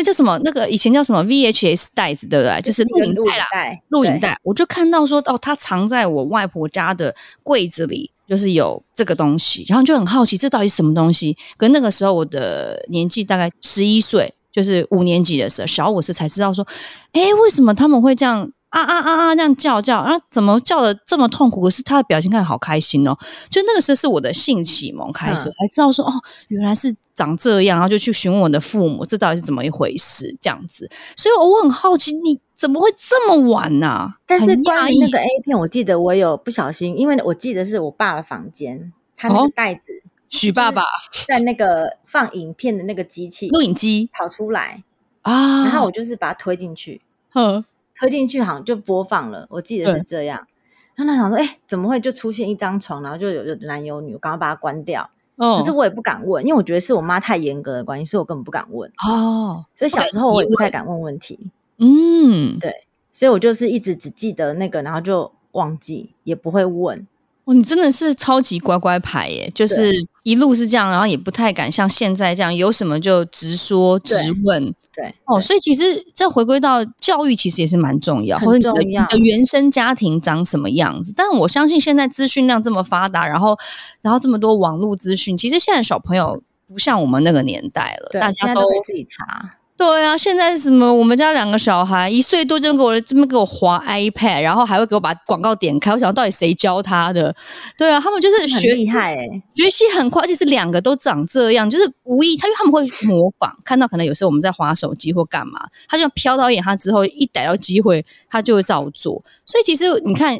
[0.01, 0.35] 那叫什么？
[0.43, 2.59] 那个以前叫什么 VHS 带子，对不对？
[2.61, 3.45] 就是录影带啦，
[3.89, 4.35] 录影带。
[4.41, 11.37] 我就看到说，哦，它藏在我外婆家的柜子里，就是有这个东西，然后就很好奇，这到底是什么东西？
[11.55, 16.65] 可那个时候我的年纪大概十一岁，就是五年级的时候，小五时才知道说，
[17.11, 18.51] 哎，为什么他们会这样？
[18.71, 19.33] 啊啊啊啊！
[19.33, 21.61] 那样叫叫，然后怎么叫的这么痛苦？
[21.61, 23.17] 可是他的表情看好开心哦。
[23.49, 26.11] 就那个时候是我的性启蒙开始，嗯、才知道说哦，
[26.47, 30.35] 原来是长这样，然后就去询问我的父母，这到底是怎么一回事？
[30.39, 34.15] 这样子，所以我很好奇，你怎么会这么晚呢、啊？
[34.25, 40.81] 但是关于那个 A 片，我记得我有不小心，因为我记得是我爸的房间，他那个袋子，哦、许爸爸
[41.27, 44.81] 在那个放影片的那个机器录影机跑出来
[45.23, 47.01] 啊，然后我就是把它推进去，
[47.33, 47.65] 嗯。
[48.01, 50.47] 推进去好像就播放了，我记得是这样。
[50.95, 54.13] 然后他想说：“哎、欸，怎么会就出现一张床，然后就有有男有女？
[54.15, 55.07] 我赶快把它关掉。
[55.35, 58.91] 哦”可是我也不敢问，因为我觉得是我妈太严格的关系，所以我根本不敢问。
[59.07, 61.51] 哦，所以小时候我也不太敢问问题。
[61.77, 67.07] 嗯，对，所以我就是一直只记得那个，然后就忘记，也不会问。
[67.45, 69.51] 哦，你真的是超级乖乖牌耶！
[69.53, 69.91] 就是
[70.23, 74.73] 一路是这样，然后也不太敢像现在这样，有什么就直说直问。
[74.93, 81.13] 对哦，所以其实这回归到教育，其实也是蛮重要，或者你的原生家庭长什么样子。
[81.15, 83.57] 但我相信现在资讯量这么发达，然后
[84.01, 89.57] 然后这么多网络资讯，其实现在小朋友不像我们那个年代了，大家都，都自己查。
[89.81, 90.93] 对啊，现在是什么？
[90.93, 95.91] 我们家两个小孩一岁多就给我这么给我滑 iPad，然后还会给我把广告点开。
[95.91, 97.35] 我想到底谁教他的？
[97.75, 99.17] 对啊，他们就是学厉害
[99.55, 109.23] 学习很快，而且是两个都长这样，就是无意他，因为他们会模仿，看到可能有时候我们在滑手机或干嘛，他就瞟到一眼他之后，一逮到机会，他就会照做。
[109.47, 110.39] 所以其实你看，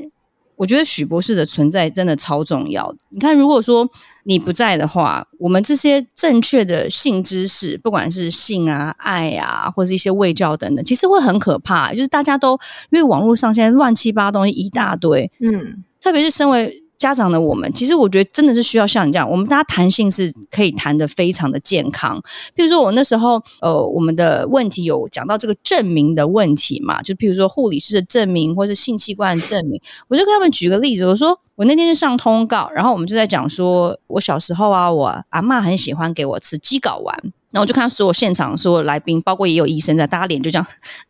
[0.56, 2.94] 我觉得许博士的存在真的超重要。
[3.10, 3.90] 你看，如果说。
[4.24, 11.94] 你不在的话，我们这些正确的性知识，不管是性啊、爱啊，或是一些卫教等等，其实会很可怕。
[11.94, 12.54] 就是大家都
[12.90, 16.81] 因为网络上现在乱七八糟东西一大堆，嗯，特别是身为。
[17.02, 22.22] 家长的我们，其实我觉得真的是需要像你这样，我们大家谈性是可以谈得非常的健康。
[22.54, 37.34] 比如说我那时候，呃，我们的问题有讲到这个证明的问题嘛，就譬如说护理师的证明，或是性器官的证明，我就跟他们举个例子，我说我那天是上通告，然后我们就在讲说，我小时候啊，我阿嬷很喜欢给我吃鸡睾丸。
[37.52, 40.66] 然后我就看到所有现场所有来宾，包括也有医生在，大家脸就这样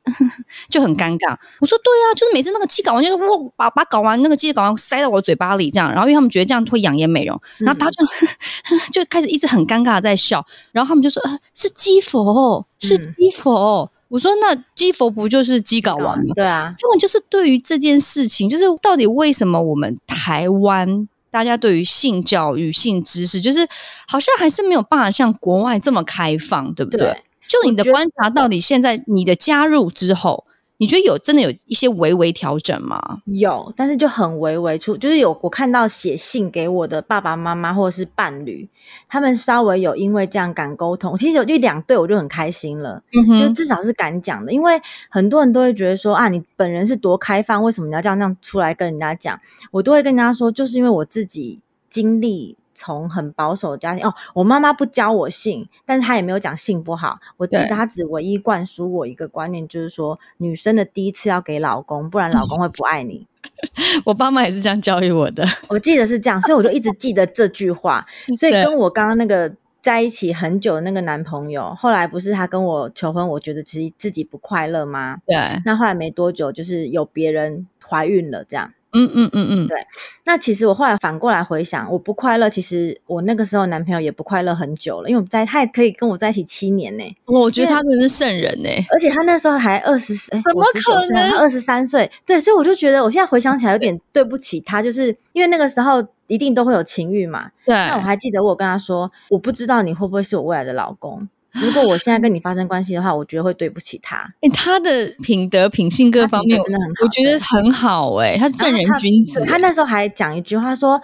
[0.69, 1.38] 就很尴尬。
[1.60, 13.84] 我说对啊，就是每次那个鸡睾丸，就是我把把睾丸那个鸡睾丸塞到我嘴巴里这样，然后因为他们觉得这样会养颜美容，然后大家就、嗯、 就开始一直很尴尬的在笑，然后他们就说、呃、是鸡佛，是鸡佛。
[13.84, 16.34] 嗯、我说那鸡佛不就是鸡睾丸吗？
[16.36, 21.08] 对啊，他们就是对于这件事情，就是到底为什么我们台湾？
[21.31, 23.67] 大家对于性教育、性知识，就是
[24.07, 26.99] 好像还是没有办法像国外这么开放，对不对？
[26.99, 30.45] 对，就你的观察，到底现在你的加入之后。
[30.81, 32.99] 你觉得有真的有一些微微调整吗？
[33.25, 38.67] 有，但是就很微微出，就是有我看到写信给我的爸爸妈妈或者是伴侣，
[39.07, 49.39] 他们稍微有因为这样敢沟通，其实有一两对我就很开心了，嗯哼，就至少是敢讲的，因为很多人都会觉得说啊，你本人是多开放，为什么你要这样这样出来跟人家讲？
[49.69, 51.59] 我都会跟人家说，就是因为我自己
[51.91, 52.57] 经历。
[52.73, 57.19] 从很保守的家庭哦，我妈妈不教我性，但是她也没有讲性不好。
[57.38, 63.27] 我记得她只唯一灌输我一个观念，就是说女生的第一次要给老公，不然老公会不爱你。
[64.05, 68.05] 我爸妈也是这样教育我的， 我记得是这样，所以我就一直记得这句话。
[68.38, 75.17] 所以跟我刚刚那个在一起很久的那个男朋友，后来不是他跟我求婚，我觉得其实自己不快乐吗？
[75.25, 75.36] 对。
[75.65, 78.71] 那后来没多久，就是有别人怀孕了，这样。
[78.93, 79.77] 嗯嗯嗯嗯，对。
[80.25, 87.04] 那其实我后来反过来回想，我不快乐，其实我那个时候男朋友也不快乐很久了，因为我们在他也可以跟我在一起七年呢。
[87.25, 91.30] 我觉得他真的是圣人呢，而且他那时候还二十，怎么可能？
[91.30, 97.51] 他二十三岁，对，所以我就觉得我现在回想起来有点对不起他，就是因为那个时候一定都会有情欲嘛。
[97.65, 97.73] 对。
[97.73, 101.27] 那我还记得我跟他说，我不知道你会不会是我未来的老公。
[101.53, 104.15] 如果我现在跟你发生关系的话，我觉得会对不起他。
[104.39, 108.29] 哎、欸，他的品德、品性各方面真的很好，我觉得很好、欸。
[108.29, 109.43] 哎，他是正人君子。
[109.45, 111.01] 他那时候还讲一句话说：“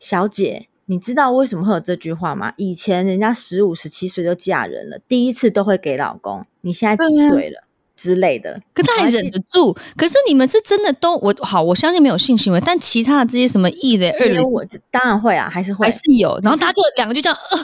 [0.00, 2.54] 小姐，你知道为什么会有这句话吗？
[2.56, 6.46] 以前人家十五、十七岁就嫁人了，第一次都会给老公。
[6.62, 8.58] 你现在几岁了、嗯、之类的？
[8.72, 9.76] 可他还忍得住。
[9.96, 16.40] 可是你们是真的都我好，我相信没有性行为，但其他的这些什么一的二的，我当然会啊，还是会，还是有。
[16.42, 17.58] 然后他就两个就这样，呃，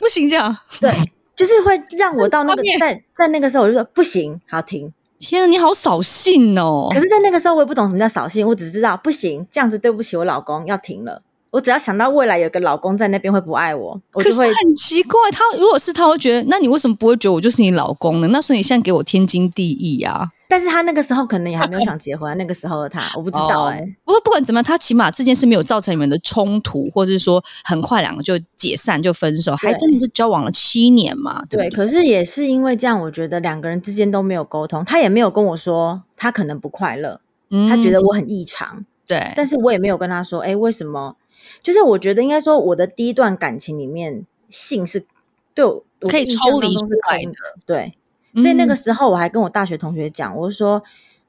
[0.00, 0.92] 不行这样，对。”
[1.38, 4.92] 就是会让我到那个在在那个时候，我就说不行，好停。
[5.20, 6.88] 天啊，你好扫兴哦！
[6.92, 11.22] 可是，在那个时候，我也不懂什么叫扫兴，我只知道不行，这样子对不起我老公，要停了。
[11.50, 15.18] 我只要想到未来有个老公在那边会不爱我，我就会很奇怪。
[15.30, 18.28] 他如果是他会觉得，那你为什么不会觉得我就是你老公呢？
[18.28, 20.30] 那所以你现在给我天经地义啊。
[20.50, 23.96] 但是他那个时候可能也还没有想结婚，那个时候的他我不知道哎、欸。
[24.02, 31.44] 不过不管怎么样，他起码这件事没有造成你们的冲突，或者是说很快两个就解散就分手，还真的是交往了七年嘛？
[31.50, 31.76] 对，对，对。
[31.76, 38.82] 可是也是因为这样，我觉得两个人之间都没有沟通，他也没有跟我说他可能不快乐，嗯、他觉得我很异常。
[39.06, 41.16] 对，但是我也没有跟他说，哎，为什么？
[41.62, 45.04] 就是我觉得应该说，我的第一段感情里面，性是
[45.52, 47.32] 对我可以抽离出来的，
[47.66, 47.97] 对。
[48.40, 50.82] 所以那个时候，我还跟我大学同学讲，我说，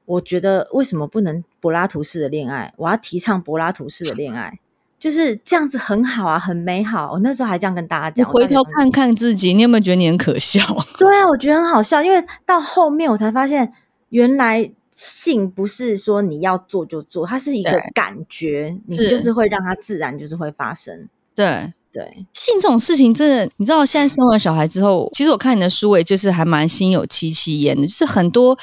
[0.06, 2.72] 我觉得为什么不能柏拉图式的恋爱？
[2.76, 4.58] 我要提倡柏拉图式的恋爱，
[4.98, 7.12] 就是这样子很好啊，很美好。
[7.12, 8.26] 我那时候还这样跟大家讲。
[8.26, 10.60] 你回头看看自己，你有没有觉得你很可笑？
[10.98, 13.72] 对啊，我觉得很好笑，因为到后面我才发现，
[14.08, 21.08] 原来性不是说你要做就做，它是一个感觉，你就是会让它自然就是会发生。
[21.34, 21.72] 对。
[21.92, 27.86] 对，性这种事情真的，你知道，现在生完小孩之后，其实我看你的书，也就是还蛮心有戚戚焉的。
[27.86, 28.56] 就是很多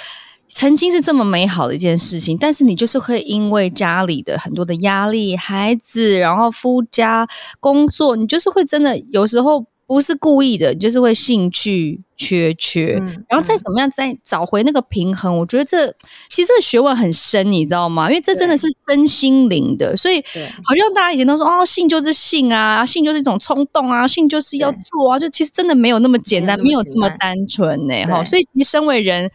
[0.48, 7.28] 曾经是这么美好的一件事情，但是你就是会因为家里的很多的压力、孩子，然后夫家
[7.60, 9.66] 工作，你就是会真的有时候。
[9.88, 15.88] 不是故意的，就是会兴趣缺缺，嗯、然后再怎么样再找回那个平衡，嗯、我觉得这
[16.30, 18.10] 其实这个学问很深，你知道吗？
[18.10, 20.22] 因为这真的是身心灵的，所以
[20.64, 27.94] 好像大家以前都说哦，性就是性啊，性就是一种冲动啊，性就是要做啊，就其实真的没有那么简单，没有这么单纯呢。
[28.08, 28.22] 哈。
[28.24, 29.32] 所以你身为人。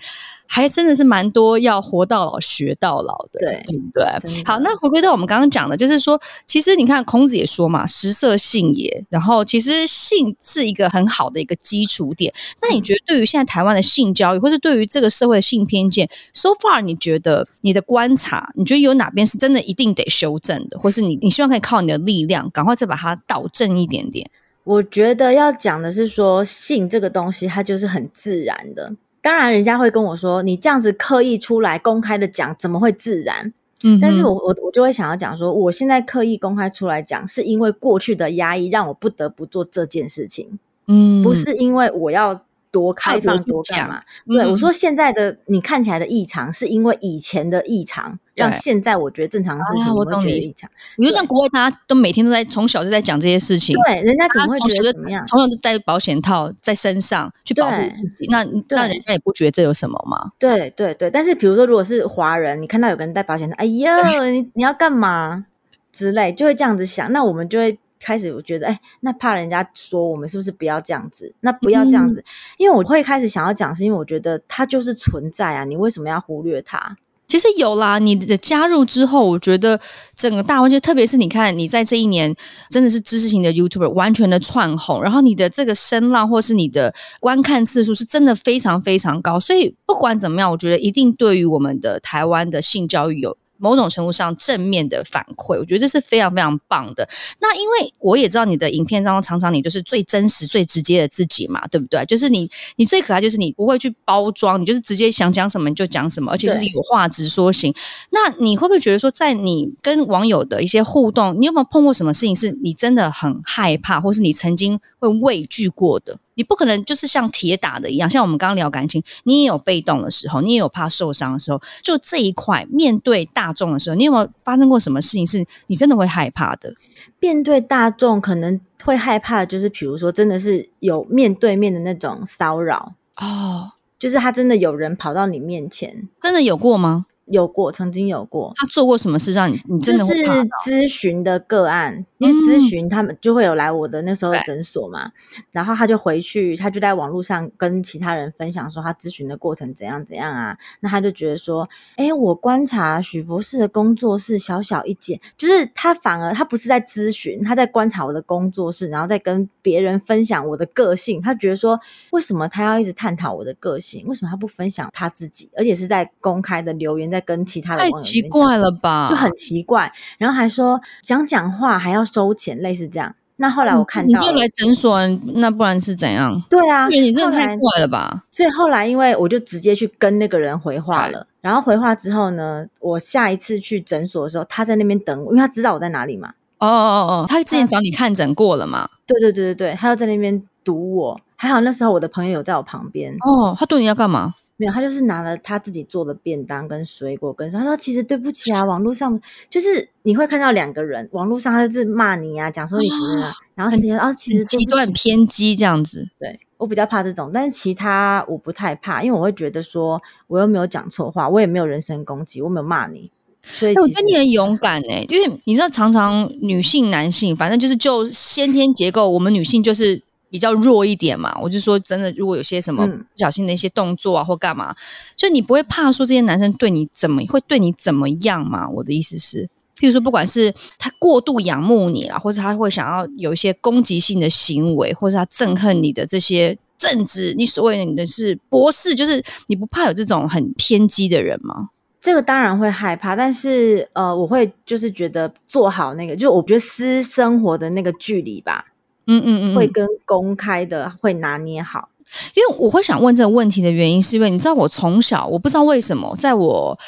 [0.54, 4.44] 还真的是蛮多要活到老学到老的，对，对不对？
[4.44, 12.30] 好，那回归到我们刚刚讲的，就是说，其实你看孔子也说嘛，“食色，性也”，然后其实性是一个很好的一个基础点。
[12.60, 24.30] 那你觉得对于现在台湾的性教育，或是对于这个社会的性偏见，so far，你觉得你的观察，你觉得有哪边是真的一定得修正的，或是你你希望可以靠你的力量，赶快再把它导正一点点？
[24.64, 28.92] 我觉得要讲的是说，性这个东西，它就是很自然的。
[29.22, 33.52] 当然，人家会跟我说：“你这样子刻意出来公开的讲，怎么会自然？”
[33.84, 40.58] 嗯，但是我我我就会想要讲说，我现在刻意公开出来讲，是因为过去的压抑让我不得不做这件事情。
[40.86, 44.02] 嗯，不是因为我要多开放多干嘛？
[44.26, 50.68] 对、嗯、我说，现在的你看起来的异常，是因为以前的异常，让现在我觉得正常的事情你会觉得异常。
[50.96, 55.24] 你就像国外，大家都每天都在从小就在讲这些事情，对，人家怎么会觉得怎么样？
[55.26, 57.76] 从小就戴保险套在身上去保护
[58.10, 60.32] 自己，那那人家也不觉得这有什么吗？
[60.38, 63.96] 对对对，但是比如说，如果是华人，你看到有个人戴保险套，哎呀，
[64.30, 65.44] 你你要干嘛
[65.92, 67.78] 之类，就会这样子想，那我们就会。
[68.02, 71.32] 开始我觉得，哎，那怕人家说我们是不是不要这样子？
[71.40, 72.24] 那不要这样子，嗯、
[72.58, 76.96] 因为我会开始想要讲，是因为我觉得它就是存在啊，你为什么要忽略它？
[77.28, 79.80] 其实有啦，你的加入之后，我觉得
[80.14, 82.34] 整个大湾区，特别是你看，你在这一年
[82.68, 93.38] 真的是知识型的 YouTuber 完全的窜红，然后你的这个声浪或是你的观看次数是真的非常非常高，所以不管怎么样，我觉得一定对于我们的台湾的性教育有。
[93.62, 97.08] 某种程度上正面的反馈，我觉得这是非常非常棒的。
[97.40, 102.04] 那因为我也知道你的影片当中，常常你就是最真实、最直接的自己嘛，对不对？
[102.06, 107.72] 就是你，你最可爱就是你不会去包装，你就是直接想讲什么你就讲什么，而且是有话直说型。
[108.10, 116.18] 那你会不会觉得说，在你跟网友的一些互动，你有没有碰过什么事情是你真的很害怕，或是你曾经会畏惧过的？
[116.34, 121.60] 你不可能就是像铁打的一样，像我们刚刚聊感情，你也有被动的时候，你也有怕受伤的时候。
[121.82, 126.72] 就这一块，面对大众的时候，你有没有发生过什么事情是你真的会害怕的？
[127.20, 137.06] 面对大众可能会害怕的，就是比如说，真的是有面对面的那种骚扰哦，就是他真的有人跑到你面前，真的有过吗？
[137.26, 138.52] 有过，曾经有过。
[138.56, 140.24] 他做过什么事让你你真的会是
[140.64, 142.04] 咨询的个案？
[142.18, 150.56] 因为咨询他们就会有来我的那时候的诊所嘛，嗯、然后他就回去，他就在网络上跟其他人分享说他咨询的过程怎样怎样啊。
[150.80, 161.20] 那他就觉得说，哎，我观察许博士的工作室小小一间，就是他反而他不是在咨询，他在观察我的工作室，然后再跟别人分享我的个性。
[161.20, 161.80] 他觉得说，
[162.10, 164.06] 为什么他要一直探讨我的个性？
[164.06, 165.50] 为什么他不分享他自己？
[165.56, 167.22] 而且是在公开的留言在。
[167.24, 173.14] 跟其他的太奇怪了吧，就很奇怪，然后还说想讲话还要收钱，类似这样。
[173.36, 174.98] 那后来我看到你就来诊所，
[175.36, 176.42] 那不然是怎样？
[176.50, 178.24] 对啊，因为你真的太怪了吧。
[178.32, 181.24] 所以后来，因为我就直接去跟那个人回话了。
[181.40, 186.34] 然后回话之后呢，我下一次去诊所的时候，他在那边等我，因为他知道我在哪里嘛。
[186.58, 188.88] 哦哦哦，他之前找你看诊过了嘛？
[189.06, 191.20] 对对对对对，他要在那边堵我。
[191.36, 193.12] 还好那时候我的朋友有在我旁边。
[193.14, 194.34] 哦，他堵你要干嘛？
[194.58, 206.06] 没有，他就是拿了他自己做的便当跟水果跟，他说其实对不起啊，网络上就是你会看到两个人，网络上他就是骂你啊，讲说你怎么然后实际上啊其实极端偏激这样子。
[206.20, 213.10] 对，我比较怕这种，但是其他我不太怕，因为我会觉得说我又没有讲错话，我也没有人身攻击，我没有骂你，
[213.42, 220.00] 所以、欸、我觉得你很勇敢哎、欸，因为你知道常常女性男性，反正就是就先天结构，我们女性就是。
[220.32, 224.74] 比较弱一点嘛，我就说真的，如果有些什么不小心的一些动作啊，或干嘛，
[225.14, 228.66] 就你不会怕说这些男生对你怎么会对你怎么样嘛？
[228.70, 241.68] 我的意思是，譬如说，不管是他过度仰慕你啦，或者他会想要有一些攻击性的行为，或者他憎恨你的这些政治，你所谓的你的是博士，就是你不怕有这种很偏激的人吗？
[242.00, 248.71] 这个当然会害怕，但是呃，我会就是觉得做好那个，就我觉得私生活的那个距离吧。
[249.06, 251.88] 嗯嗯嗯，会跟公开的会拿捏好，
[252.34, 256.78] 因为我会想问这个问题的原因，是因为你知道我从小我不知道为什么，在我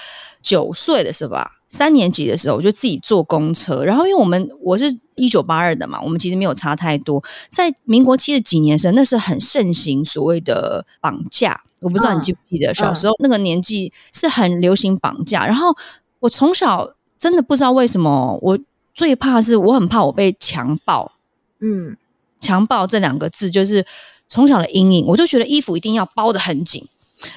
[0.43, 4.85] 九岁的时候吧，三年级的时候我就自己坐公车，然后因为我们我是
[5.17, 15.75] 一九八二的嘛，我们其实没有差太多，在民国七十几年的时候，那是很盛行所谓的绑架，我不知道你记不记得、嗯、小时候那个年纪是很流行绑架，然后
[16.21, 18.59] 我从小真的不知道为什么，我
[18.93, 21.13] 最怕是我很怕我被强暴，
[21.61, 21.97] 嗯。
[22.45, 23.85] 强暴这两个字就是
[24.29, 26.87] 从小的阴影，我就觉得衣服一定要包得很紧，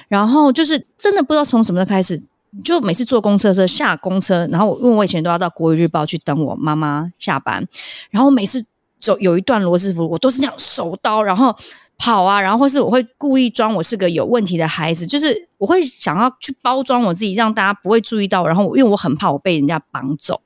[0.08, 2.22] 然后就是真的不知道从什么时候开始，
[2.62, 7.66] 就每次坐公车的时候下公车，然后我因为我以前都要到国语日报去等我妈妈下班，
[8.10, 8.64] 然后每次
[9.00, 11.54] 走有一段罗斯福，我都是那样手刀，然后
[11.98, 20.40] 跑啊，然后或是我会故意装我是个有问题的孩子，就是我会想要去包装我自己，让大家不会注意到，然后因为我很怕我被人家绑走。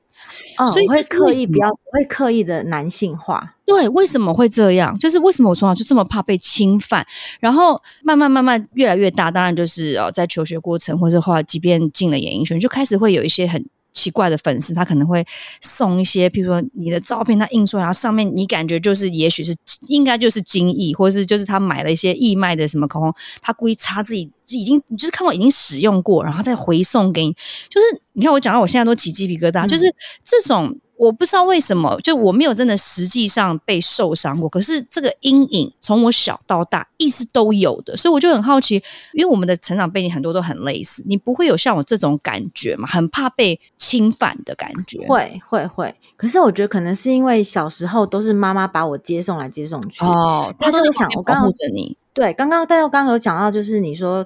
[0.57, 3.55] 哦，所以会刻意不要不会刻意的男性化。
[3.65, 4.97] 对，为什么会这样？
[4.99, 7.05] 就是为什么我从小就这么怕被侵犯？
[7.39, 15.25] 然后慢慢慢慢越来越大，当然就是哦，在求学过程或者后来，即便进了演艺圈，就开始会有一些很奇怪的粉丝，他可能会
[15.61, 19.55] 送一些，譬如说你的照片，他印出来，然后上面你感觉就是，也许是
[19.87, 27.31] 应该就是精益，或者是就是他买了一些义卖的什么口红，他故意擦自己已经就是看过已经使用过，然后再回送给你，
[27.69, 29.85] 就是你看我讲到我现在都起鸡皮疙瘩，嗯、就是
[30.25, 30.77] 这种。
[31.03, 38.75] 我不知道为什么，就我没有真的实际上被受伤过，可是这个阴影从我小到大一直都有的，所以我就很好奇，
[39.13, 42.87] 因为我们的成长背景很多都很类似，你不会有像我这种感觉嘛？
[42.87, 45.05] 很怕被侵犯的感觉？
[45.07, 51.97] 会会会，可是我觉得可能是因为小时候都是妈妈把我接送来接送去哦，他就是想我刚护着你。
[52.13, 54.25] 对，刚刚但是我刚刚有讲到，就是你说。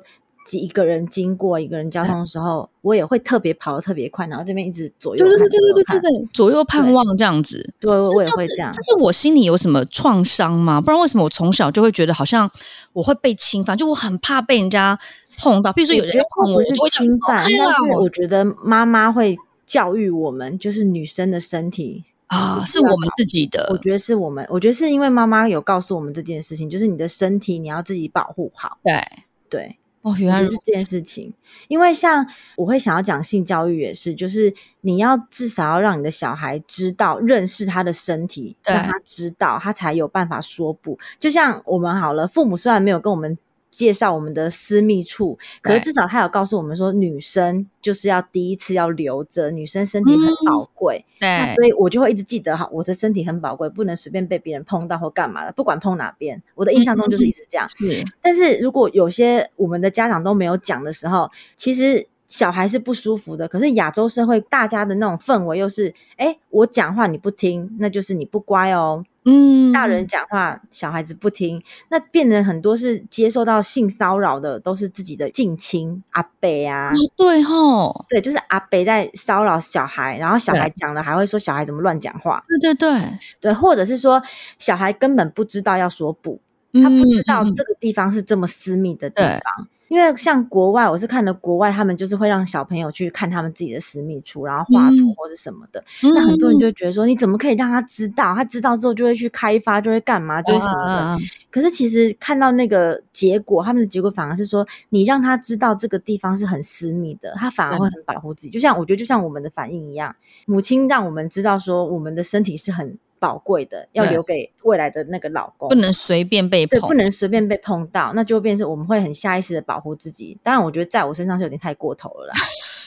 [0.56, 7.74] 一个人经过一个人交通的时候，我也会特别跑得特别快，然后这边一直左右看，对对对对对对，左右盼望这样子。
[7.80, 8.72] 对，我也会这样。
[8.72, 10.80] 这是我心里有什么创伤吗？
[10.80, 12.50] 不然为什么我从小就会觉得好像
[12.94, 13.76] 我会被侵犯？
[13.76, 14.98] 就我很怕被人家
[15.40, 19.36] 碰到，比如说有人碰我，不是侵犯，但是我觉得妈妈会
[19.66, 23.68] 教育我们，就是女生的身体啊，是我们自己的。
[23.72, 28.78] 我觉得是我们，我觉得是因为妈妈有告诉我们这件事情，就是你的身体你要自己保护好。
[28.84, 29.04] 对
[29.50, 29.78] 对。
[30.02, 31.34] 哦，原来是这件事情。
[31.68, 32.26] 因为像
[32.56, 40.98] 我会想要讲性教育也是，就是你要至少要让你的小孩知道、认识他的身体，让他知道，他才有办法说不。
[41.20, 43.38] 就像我们好了，父母虽然没有跟我们。
[43.78, 51.06] 介绍我们的私密处，可是至少他有告诉我们说，女生就是要第一次要留着，女生身体很宝贵。
[51.20, 56.42] 嗯、对，那所以我就会一直记得哈，我的身体很宝贵，不能随便被别人碰到或干嘛的，不管碰哪边。
[56.56, 57.68] 我的印象中就是一直这样。
[57.68, 62.08] 是、嗯，但是如果有些我们的家长都没有讲的时候，其实。
[62.28, 69.06] 小孩是不舒服的，可是亚洲社会大家的那种氛围又是，哎，我讲话你不听，那就是你不乖哦。
[69.30, 76.94] 嗯，大人讲话小孩子不听，那变成很多是接受到性骚扰的，都是自己的近亲阿伯啊。
[76.94, 82.42] 哦、对吼，对，就是阿伯在骚扰小孩，然后小孩讲了还会说小孩怎么乱讲话。
[82.48, 83.02] 对对对
[83.42, 84.24] 对，或者是说
[84.58, 86.40] 小孩根本不知道要说不，
[86.72, 89.42] 他不知道这个地方是这么私密的地方。
[89.60, 95.84] 嗯因为像国外，我是看的国外，他们就是会让小朋友去看他们自己的私密处，然后画图或者什么的。
[96.04, 98.36] 嗯、那很多人就觉得说，你怎么可以让他知道？
[98.36, 100.94] 他知道之后就会去开发，就会干嘛，就是什么的。
[100.94, 101.18] 啊、
[101.50, 108.50] 可是其实看到那个结果，他们的结果反而是说，你让他知道这个地方是很私密的，他反而会很保护自己。
[108.50, 110.16] 嗯、就像我觉得，就像我们的反应一样，
[110.46, 112.98] 母亲让我们知道说，我们的身体是很。
[113.20, 120.38] 宝贵的要留给未来的那个老公，不能随便被不能随便被碰到，那就变成我们会很下意识的保护自己。
[120.44, 122.34] 当然，我觉得在我身上是有点太过头了啦，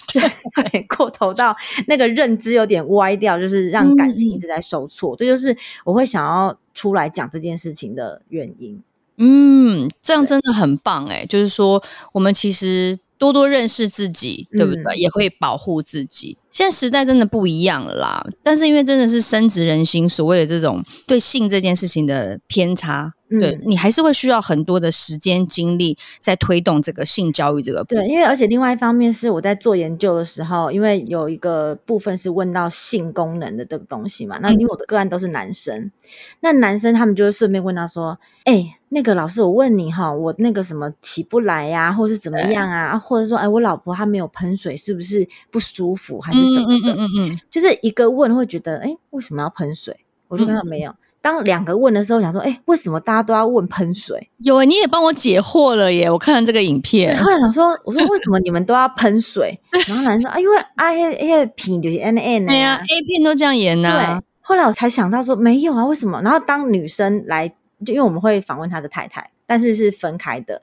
[0.71, 1.57] 对， 过头到
[1.87, 5.15] 那个认知有点歪掉，就是让感情一直在受挫。
[5.15, 8.83] 嗯、这就是我会想要出来讲这件事情的原因。
[9.17, 12.99] 嗯，这样真的很棒哎，对就是说我们其实。
[13.21, 14.83] 多多认识自己，对不对？
[14.83, 16.39] 嗯、也会保护自己。
[16.51, 23.13] 现在时代真的不一样了啦，但是因为真的是深植人心，所谓的这种对性这件事情的偏差。
[23.31, 28.05] 对，你还是会需要很多的时间精力在推动这个性教育这个部分。
[28.05, 35.93] 对，因为而且另外一方面是我在做研究的时候，因为有一个部分是问到性功能的这个东西嘛，那因为我的个案都是男生，嗯、
[36.41, 42.93] 那男生他们就会顺便问他说：“哎、欸，那个老师，我问你哈，我那个什么起不来呀、啊，或是怎么样啊？
[42.93, 46.95] 对或者说，哎，我老婆她没有喷水，是不是不舒服还是什么的？
[46.95, 49.97] 嗯嗯嗯，嗯嗯就是一个问会觉得，哎、欸，为什么要喷水？
[50.27, 50.95] 我就跟他没有。
[51.21, 54.31] 嗯”当两个问的时候，想说，哎，为什么大家都要问喷水？
[54.39, 56.11] 有，你也帮我解惑了耶！
[56.11, 59.61] 我看了这个影片，后来想说，我说为什么你们都要喷水？
[59.87, 64.19] 然后男生说，啊，因为啊，那那片就是 N N 对啊，A 片都这样演呐。
[64.19, 66.23] 对，后来我才想到说，没有啊，为什么？
[66.23, 67.49] 然后当女生来，
[67.85, 70.63] 就因为我们会访问他的太太，但是是分开的，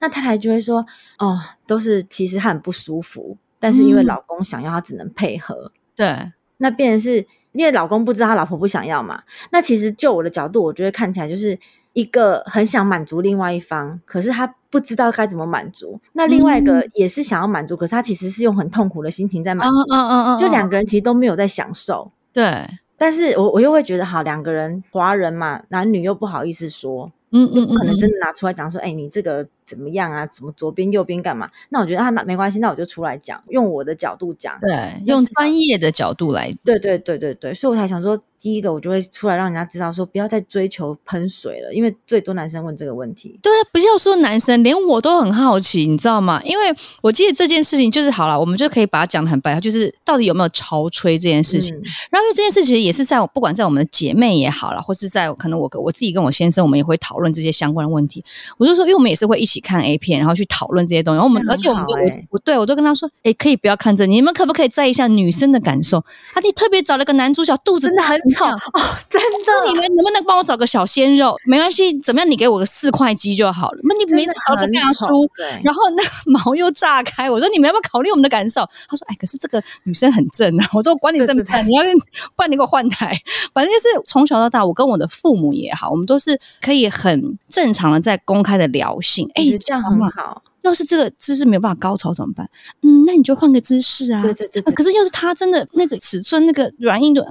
[0.00, 0.86] 那太太就会说，
[1.18, 5.72] 哦，都是其实她很不舒服，但是因为老公想要，她只能配合。
[5.96, 7.26] 对，那变成是。
[7.56, 11.58] 因为老公不知道他老婆不想要嘛，那其实就我的角度，我觉得看起来就是
[11.94, 15.98] 一个很想满足另外一方，可是他不知道该怎么满足。
[16.12, 19.74] 那另外一个也是想要满足，嗯、可是他其实是用很痛苦的心情在满足。
[19.92, 22.12] 嗯嗯嗯，就两个人其实都没有在享受。
[22.32, 22.66] 对，
[22.98, 29.48] 但是我我又会觉得，好，两个人华人嘛，男女又不好意思说，嗯嗯，不可能真的拿出来讲说，哎、你这个。
[29.66, 30.24] 怎么样啊？
[30.26, 31.50] 怎么左边右边干嘛？
[31.70, 43.38] 那我觉得啊，那没关系，那我就出来讲，用我的角度讲，对，用专业的角度来，对对对对对，所以我才想说，第一个我就会出来让人家知道说，不要再追求喷水了，因为最多男生问这个问题。
[43.42, 46.40] 对，不要说男生，连我都很好奇，你知道吗？
[46.44, 51.76] 因为我记得这件事情就是好了，我们就可以把它讲得很白，就是到底有没有潮吹这件事情。
[51.76, 58.24] 嗯、然后因为这件事情也是在不管在我们的姐妹也好了，或是在可能我我自己跟我先生，我们也会讨论这些相关的问题。
[58.58, 59.55] 我就说，因为我们也是会一起。
[59.56, 61.16] 起看 A 片，然后去讨论这些东西。
[61.16, 62.00] 然后我们，而且我们都我
[62.32, 65.98] 我对我都跟他说，哎，可以不要看这，你们可不可以在意一下女生的感受？
[65.98, 69.72] 啊，你特别找了个男主角，肚子真的很丑哦，真的。
[69.72, 71.36] 你们能不能帮我找个小鲜肉？
[71.46, 72.30] 没关系，怎么样？
[72.30, 73.78] 你给我个四块肌就好了。
[73.84, 75.28] 那你没找个大叔，
[75.64, 77.30] 然后那个毛又炸开。
[77.30, 78.60] 我说你们要不要考虑我们的感受？
[78.88, 80.68] 他说，哎，可是这个女生很正啊。
[80.72, 83.16] 我说我管你正不正，你要不然你给我换台。
[83.54, 89.28] 反正就是从小到大，我跟我的父母也好，我们都是可以很正常的在公开的聊性。
[89.34, 90.42] 哎，这样很好。
[90.62, 92.48] 要是这个姿势没有办法高潮怎么办？
[92.82, 94.20] 嗯，那你就换个姿势啊。
[94.22, 94.74] 对对对，对、啊。
[94.74, 97.22] 可是要是他真的那个尺寸那个软硬度，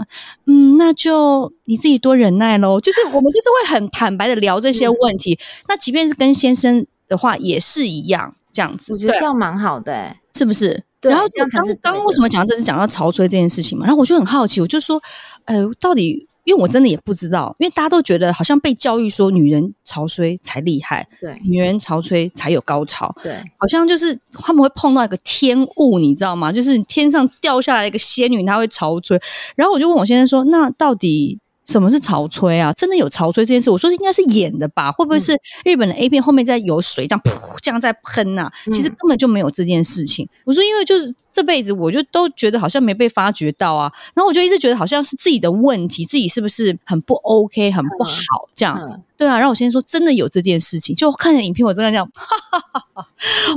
[0.45, 2.79] 嗯，那就你自己多忍耐喽。
[2.79, 5.33] 就是我们就是会很坦白的聊这些问题。
[5.33, 8.93] 嗯、那即便是跟先生的话也是一样这样子。
[8.93, 10.83] 我觉得这样蛮好的、欸，是不是？
[11.01, 11.47] 然后刚
[11.81, 13.85] 刚为什么讲到这是讲到潮吹这件事情嘛？
[13.85, 15.01] 然后我就很好奇，我就说，
[15.43, 16.29] 呃，到底。
[16.45, 26.51] 因为我真的也不知道，因为大家都觉得好像被教育说女人潮吹才厉害，对，女人潮吹才有高潮，对，好像就是他们会碰到一个天物，你知道吗？
[26.51, 29.19] 就是天上掉下来一个仙女，她会潮吹。
[29.55, 32.71] 然后我就问我先生说：“那到底？”什么是潮吹啊？
[32.73, 33.69] 真的有潮吹这件事？
[33.69, 34.91] 我说应该是演的吧？
[34.91, 38.53] 会不会是日本的 A 片后面在有水这样噗这样在喷呐、啊？
[38.71, 40.27] 其实根本就没有这件事情。
[40.43, 49.01] 我说因为就是这辈子我就都觉得好像没被发掘到啊，然后我就一直觉得好像是自己的问题，自己是不是很不 OK，很不好这样。
[49.17, 53.07] 对啊，然后我先说真的有这件事情，就看了影片我真的这样，哈哈哈哈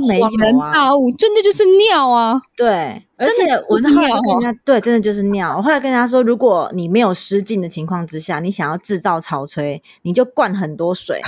[0.01, 2.41] 恍然大悟，真的就是尿啊！
[2.55, 5.55] 对，而且我后来跟人家对，真的就是尿。
[5.57, 11.21] 我后来跟人家说，如果你没有失禁的情况之下，你想要制造潮吹，你就灌很多水，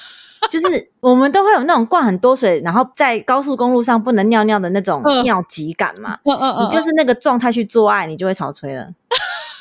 [0.50, 6.18] 就是我们都会有那种灌很多水，然后在高速公路上不能尿尿的那种尿急感嘛。
[6.24, 8.88] 嗯嗯嗯，你就是那个状态去做爱，你就会潮吹了。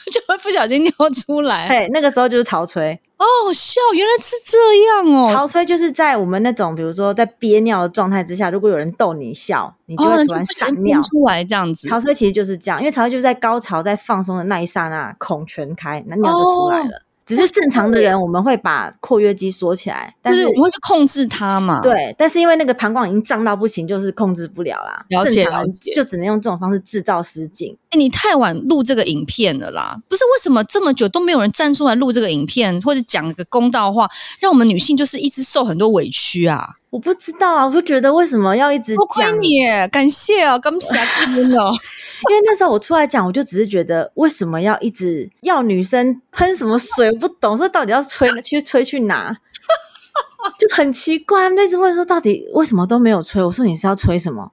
[0.11, 5.33] 就会不小心尿出来，对，那个时候就是潮吹哦，好笑，原来是这样哦。
[5.33, 11.87] 潮吹就是在我们那种，比如说在憋尿的状态之下，如果有人逗你笑，你就会突然闪尿、哦、出来这样子。
[11.89, 16.97] 潮吹其实就是这样，因为潮吹就是在高潮在放松的那一刹那，孔全开，那尿就出来了。
[16.97, 21.81] 哦只是正常的人，我们会把括约肌缩起来，但是我们会去控制它嘛？
[21.83, 25.05] 对，但是因为那个膀胱已经胀到不行，就是控制不了啦。
[25.09, 27.77] 了解了解，就只能用这种方式制造失禁。
[27.89, 29.97] 哎，你太晚录这个影片了啦！
[30.09, 34.09] 不是为什么这么久都没有人站出来录这个影片，或者讲个公道话，
[34.39, 36.67] 让我们女性就是一直受很多委屈啊？
[36.89, 38.95] 我不知道啊，我就觉得为什么要一直讲？
[38.95, 39.59] 多亏你，
[39.89, 40.97] 感谢啊，感谢
[41.33, 41.57] 真的。
[42.29, 49.37] 因为那时候我出来讲，我就只是觉得为什么要一直要女生喷什么水，我不懂，说到底要吹去吹去哪，
[50.59, 51.47] 就很奇怪。
[51.49, 54.51] 那一直问说到底为什么都没有吹，我说你是要吹什么？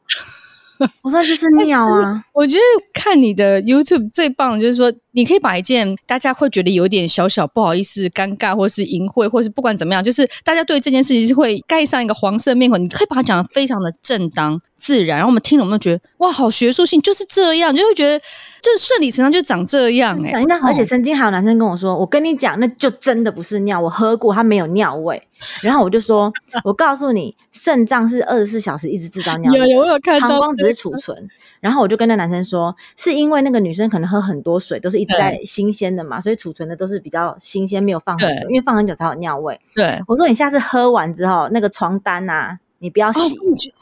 [1.02, 2.24] 我说就是尿啊！
[2.32, 2.62] 我觉得
[2.92, 12.82] 看你的 YouTube 最棒的就是说，你可以把一件大家会觉得有点小小不好意思、尴尬，或是淫秽，或是不管怎么样，就是大家对这件事情是会盖上一个黄色面孔。
[12.82, 18.18] 你可以把它讲的非常的正当、自然，然后我们听了我们都觉得哇，好学术性，就是这样，就会觉得
[18.60, 20.44] 就是顺理成章就长这样哎、欸。
[20.62, 25.26] 而且曾经还有男生跟我说：“我跟你讲，那就真的不是尿，我喝过，它没有尿味。”
[25.62, 26.30] 然后我就说
[26.64, 31.28] ：“我告诉你，肾脏是二十四小时一直制造尿，有有我有看到，膀胱只是储存。”
[31.60, 43.20] 然后我就跟那男生说：“是因为那个女生可能喝很多水，都是一直在新鲜的嘛，所以储存的都是比较新鲜，没有放很久，因为放很久才有尿味。”对，我说：“你下次喝完之后，那个床单啊，你不要洗，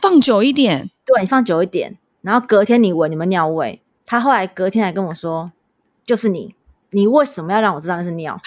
[0.00, 0.88] 放久一点。
[1.04, 5.50] 对，你放久一点，然后隔天你闻你们尿味。”他后来隔天来跟我说
[6.06, 6.54] ：“就是你，
[6.92, 8.40] 你为什么要让我知道那是尿？”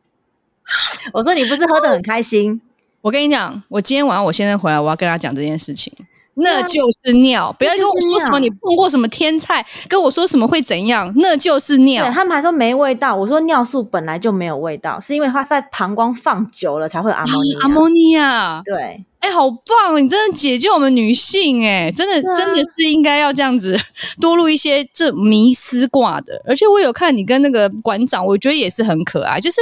[1.12, 2.58] 我说，你不是喝的很开心？
[3.02, 5.92] 我跟你讲，我今天晚上我先生回来，我要跟他讲这件事情。
[6.40, 12.04] 那就是尿，不要跟我说什么你碰过什么天菜，跟我说什么会怎样，那就是尿。
[12.04, 17.58] 对，他们还说没味道，我说尿素本来就没有味道，是因为它在膀胱放久了才会有阿莫尼亚。
[17.62, 19.04] 阿莫尼亚，对。
[19.20, 20.02] 哎、欸，好棒！
[20.02, 23.76] 你真的解救我们女性、欸，哎，真的、啊、真的是应该要这样子
[24.20, 26.40] 多录一些这迷思挂的。
[26.46, 29.40] 而且我有看你跟那个馆长，我觉得也是很可爱。
[29.40, 29.60] 就是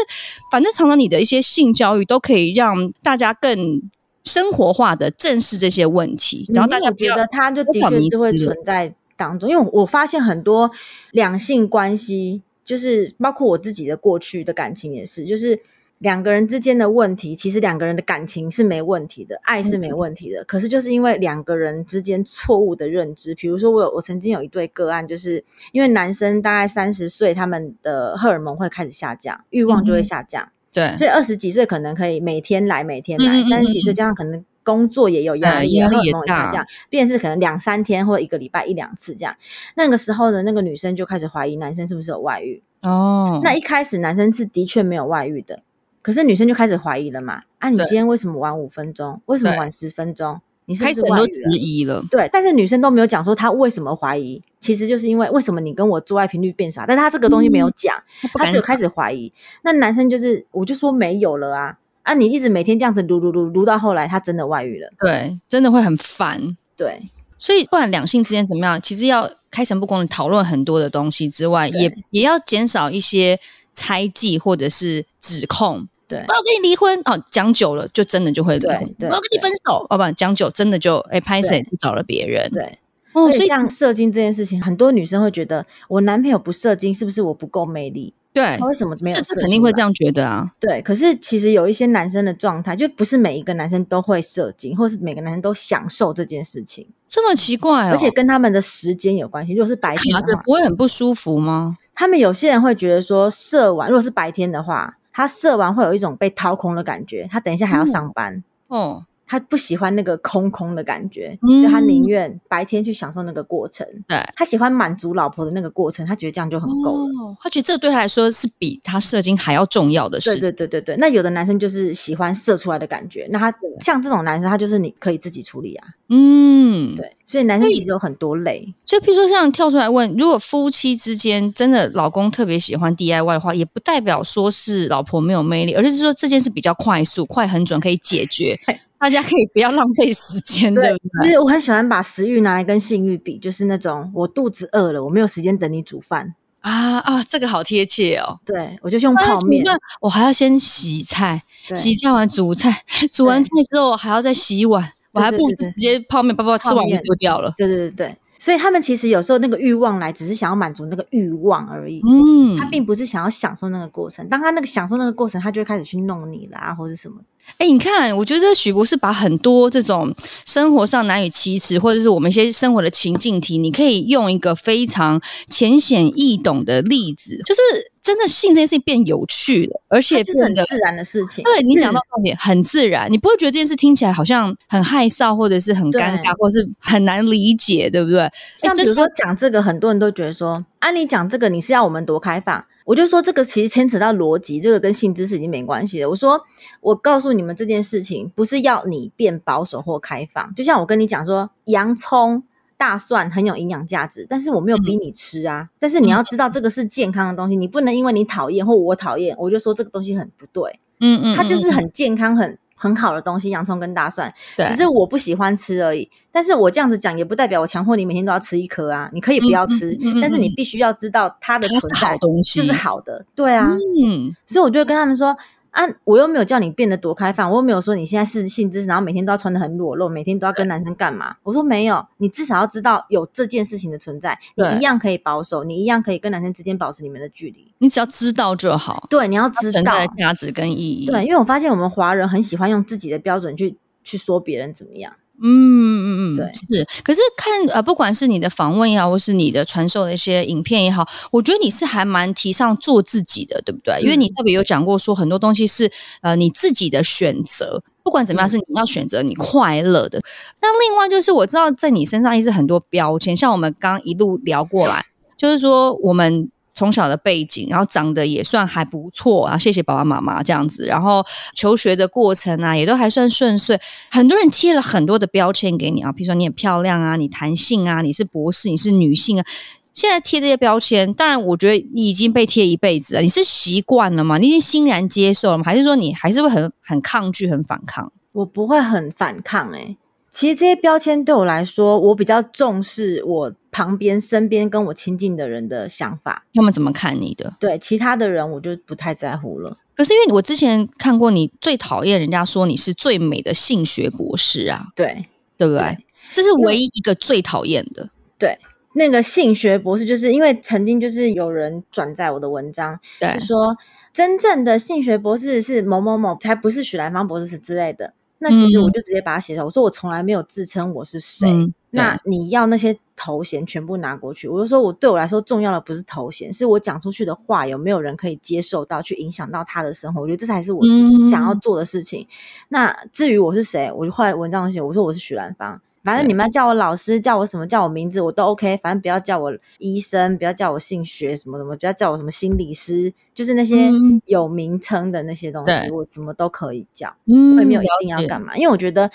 [0.52, 3.80] 反正常常你的一些性教育都可以让大家更
[4.24, 9.48] 生活化的正视这些问题，然后大家觉得它就的确是会存在当中。
[9.48, 10.70] 因为我发现很多
[11.12, 15.58] 两性关系，就是包括我自己的过去的感情也是，就是。
[15.98, 20.42] 两个人之间的问题，其实两个人的感情是没问题的，爱是没问题的。
[20.42, 25.42] 嗯、可是就是因为两个人之间错误的认知，比如说我有我曾经有一对个案，就是
[25.72, 30.44] 因为男生大概三十岁，他们的荷尔蒙会开始下降，欲望就会下降。
[30.44, 39.34] 嗯、对，所以二十几岁可能可以每天来，每天来；三十几岁加上可能工作也有压力，荷尔蒙也下降，变成是可能两三天或者一个礼拜一两次这样。
[39.74, 42.62] 那个时候呢，那个女生就开始怀疑男生是不是有外遇。
[42.82, 45.62] 哦，那一开始男生是的确没有外遇的。
[46.06, 47.32] 可是女生就开始怀疑了嘛？
[47.58, 49.20] 啊，啊，你今天为什么晚五分钟？
[49.26, 50.40] 为什么晚十分钟？
[50.66, 51.50] 你是不是外遇了？
[51.50, 52.04] 质疑了。
[52.08, 58.00] 对，但是女生都没有讲说她为什么怀疑，其实就是因为为什么你跟我做爱频率变少，但她这个东西没有讲，
[58.34, 59.32] 她、嗯、只有开始怀疑。
[59.64, 64.88] 那男生就是，我就说没有了啊，啊，你一直每天这样子撸撸撸撸到后来，他真的外遇了。
[65.00, 66.56] 对，真的会很烦。
[66.76, 67.02] 对，
[67.36, 73.40] 所以不管两性之间怎么样，其实要开诚布公的讨论很多的东西之外，也也要减少一些
[73.72, 75.88] 猜忌或者是指控。
[76.08, 78.94] 对，我要跟你离婚哦，讲久了就真的就会离婚。
[79.00, 82.48] 我要跟你分手，哦不，讲久真的就哎拍谁就找了别人。
[82.52, 82.78] 对，
[83.12, 88.14] 哦，所以像射精这件事情，很多女生会觉得我男朋友不射精，是不是我不够魅力？
[88.32, 89.16] 对，他为什么没有？
[89.20, 90.48] 这肯定会这样觉得啊。
[90.60, 96.86] 对，可是其实有一些男生的状态，就不是每一个男生都会射精，或是每个男生都享受这件事情。
[97.08, 99.54] 这么奇怪哦，而且跟他们的时间有关系。
[99.54, 101.78] 如果是白天的话，卡着不会很不舒服吗？
[101.94, 104.98] 他们有些人会觉得说，射完如果是白天的话。
[105.16, 108.34] 他射完会有一种被掏空的感觉，他等一下还要上班。
[108.68, 109.06] 嗯、哦。
[109.26, 113.86] 他不喜欢那个空空的感觉，嗯、所以他宁愿白天去享受那个过程。
[114.06, 117.04] 对，他喜欢满足老婆的那个过程，他觉得这样就很够了。
[117.24, 120.42] 哦、他觉得这对他来说是比他射精还要重要的事情。
[120.42, 120.96] 对对对对对。
[120.98, 125.88] 那有的男生就是喜欢射出来的感觉，那他像这种男生，他就是你可以自己处理啊。
[126.08, 127.16] 嗯，对。
[127.24, 128.72] 所以男生其实有很多类。
[128.84, 138.56] 所以，譬如说像跳出来问，如果夫妻之间真的老公特别喜欢 DIY 的话，也不代表说是老婆没有魅力，而是说这件事比较快速、快、很准，可以解决。
[138.98, 141.28] 大家可以不要浪费时间，对不对？
[141.28, 148.40] 就是我很喜欢把食欲拿来跟性欲比，就是那种我肚子饿了，我没有时间等你煮饭啊啊，这个好贴切哦。
[148.44, 149.64] 对，我就用泡面，
[150.00, 151.42] 我还要先洗菜，
[151.74, 157.52] 洗菜完煮菜， 煮完菜之后我还要再洗碗，我还不如直接泡面，把把吃完就丢掉了。
[157.56, 158.16] 对对对对。
[158.38, 162.00] 所以他们其实有时候那个欲望来，只是想要满足那个欲望而已。
[162.06, 164.28] 嗯，他并不是想要享受那个过程。
[164.28, 167.16] 当他那个享受那个过程，他就会开始去弄你啦，或者什么。
[167.58, 170.12] 哎、欸，你看，我觉得许博士把很多这种
[170.44, 177.60] 生活上难以启齿，或者是我们一些生活的情境题，你可以用一个非常浅显易懂的例子，就是
[178.06, 181.42] 真的性这件事情变有趣了，而且就是很自然的事情。
[181.42, 188.30] 对，你讲到重点，很自然，你不会觉得这件事听起来好像很害臊，或者是很尴尬，或者是很难理解，对不对？
[188.58, 192.64] 像比如说讲这个，很多人都觉得说，啊，你讲这个，你是要我们多开放？
[192.84, 196.08] 我就说这个其实牵扯到逻辑，这个跟性知识已经没关系了。
[196.08, 196.40] 我说，
[196.80, 200.54] 我告诉你们这件事情，不是要你变保守或开放。
[200.54, 202.44] 就像我跟你讲说，洋葱、
[202.76, 205.60] 大蒜很有营养价值，但是我没有逼你吃啊。
[205.60, 210.80] 嗯、但是你要知道，这个是健康的东西，你不能因为你讨厌或我讨厌，我就说这个东西很不对。
[211.00, 212.58] 嗯嗯，它就是很健康、很。
[212.78, 216.10] 很好的东西，洋葱跟大蒜，对，只是我不喜欢吃而已。
[216.30, 219.08] 但是我这样子讲，也不代表我强迫你每天都要吃一颗啊。
[219.14, 222.14] 你可以不要吃，嗯嗯嗯、但是你必须要知道它的存在
[222.44, 223.66] 就是好的，对啊。
[224.04, 225.34] 嗯，所以我就跟他们说。
[225.76, 225.84] 啊！
[226.04, 231.36] 我又没有叫你变得多开放，我又没有说你现在是性知识，然后每天都要穿的很裸露，每天都要跟男生干嘛？
[231.42, 237.74] 我说没有，你至少要知道有这件事情的存在，你一样可以保守，你一样可以跟男生之间保持你们的距离。
[237.78, 239.06] 你只要知道就好。
[239.10, 239.82] 对，你要知道
[240.16, 241.06] 价值跟意义。
[241.06, 245.12] 对，因为我发现我们华人很喜欢用自己的标准去去说别人怎么样。
[245.42, 246.86] 嗯嗯嗯，对，是。
[247.02, 253.94] 可是看呃，不管是你的访问也好，或是你的传授的一些影片也好，我觉得你是还蛮提倡做自己的，对不对？
[253.94, 255.90] 嗯、因为你特别有讲过说很多东西是
[256.22, 260.20] 呃你自己的选择，不管怎么样是你要选择你快乐的。
[260.60, 265.04] 那、嗯、另外就是我知道在你身上一直很多标签，像我们刚一路聊过来，
[265.36, 266.50] 就是说我们。
[266.76, 270.86] 从小的背景，然后长得也算还不错啊，谢谢爸爸妈妈这样子。
[270.86, 271.24] 然后
[271.54, 273.80] 求学的过程啊，也都还算顺遂。
[274.10, 279.46] 很多人贴了很多的标签给你啊，比如说你很漂亮啊，你弹性啊，你是博士，你是女性啊。
[279.92, 283.22] 现在贴这些标签，当然我觉得你已经被贴一辈子了。
[283.22, 284.36] 你是习惯了吗？
[284.36, 285.64] 你已经欣然接受了吗？
[285.64, 288.12] 还是说你还是会很很抗拒、很反抗？
[288.32, 289.96] 我不会很反抗哎、
[290.36, 297.56] 其实这些标签对我来说，我比较重视我旁边、身边跟我亲近的人的想法，他们怎么看你的？
[297.58, 299.78] 对，其他的人我就不太在乎了。
[299.94, 305.24] 可是因为我之前看过你最讨厌人家说你是最美的性学博士啊，对，
[305.56, 305.80] 对不对？
[305.80, 308.10] 对，这是唯一一个最讨厌的。
[308.38, 308.58] 对，
[308.94, 313.74] 那个性学博士，就是因为曾经就是有人转载我的文章，对，就说
[314.12, 318.12] 真正的性学博士是某某某，才不是许兰芳博士是之类的。
[318.38, 321.50] 那其实我就直接把它写上，我说我从来没有自称我是谁。
[321.50, 330.20] 嗯、那你要那些头衔全部拿过去，我就说我对我来说重要的不是头衔，是我讲出去的话有没有人可以接受到，去影响到他的生活。
[330.20, 330.82] 我觉得这才是我
[331.30, 332.22] 想要做的事情。
[332.22, 332.28] 嗯、
[332.68, 335.80] 那至于我是谁，我就后来文章写，我说我是许兰芳。
[336.06, 338.78] 反正你们要叫我老师，叫我什么，叫我名字，我都 OK。
[338.80, 343.90] 反正不要叫我医生，不要叫我姓学什么什么，不要叫我什么心理师，就是那些
[344.26, 347.12] 有名称的那些东西，嗯、我什么都可以叫。
[347.26, 349.10] 嗯，我也没有一定要干嘛，因为我觉得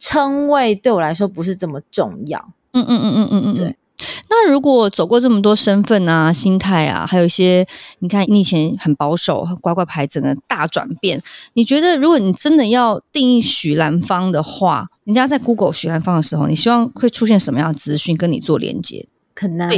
[0.00, 2.52] 称谓对我来说不是这么重要。
[2.72, 3.76] 嗯嗯嗯嗯嗯嗯，对。
[4.28, 7.64] 那如果走过这么多身份啊、心态啊，还有一些，
[8.00, 11.22] 你看你以前很保守、很乖乖牌，整个大转变，
[11.52, 19.06] 你觉得如果你真的要定义许兰芳的话，人家在 Google 许蓝方的时候，你希望会出现什么样的资讯跟你做连接？
[19.34, 19.68] 可能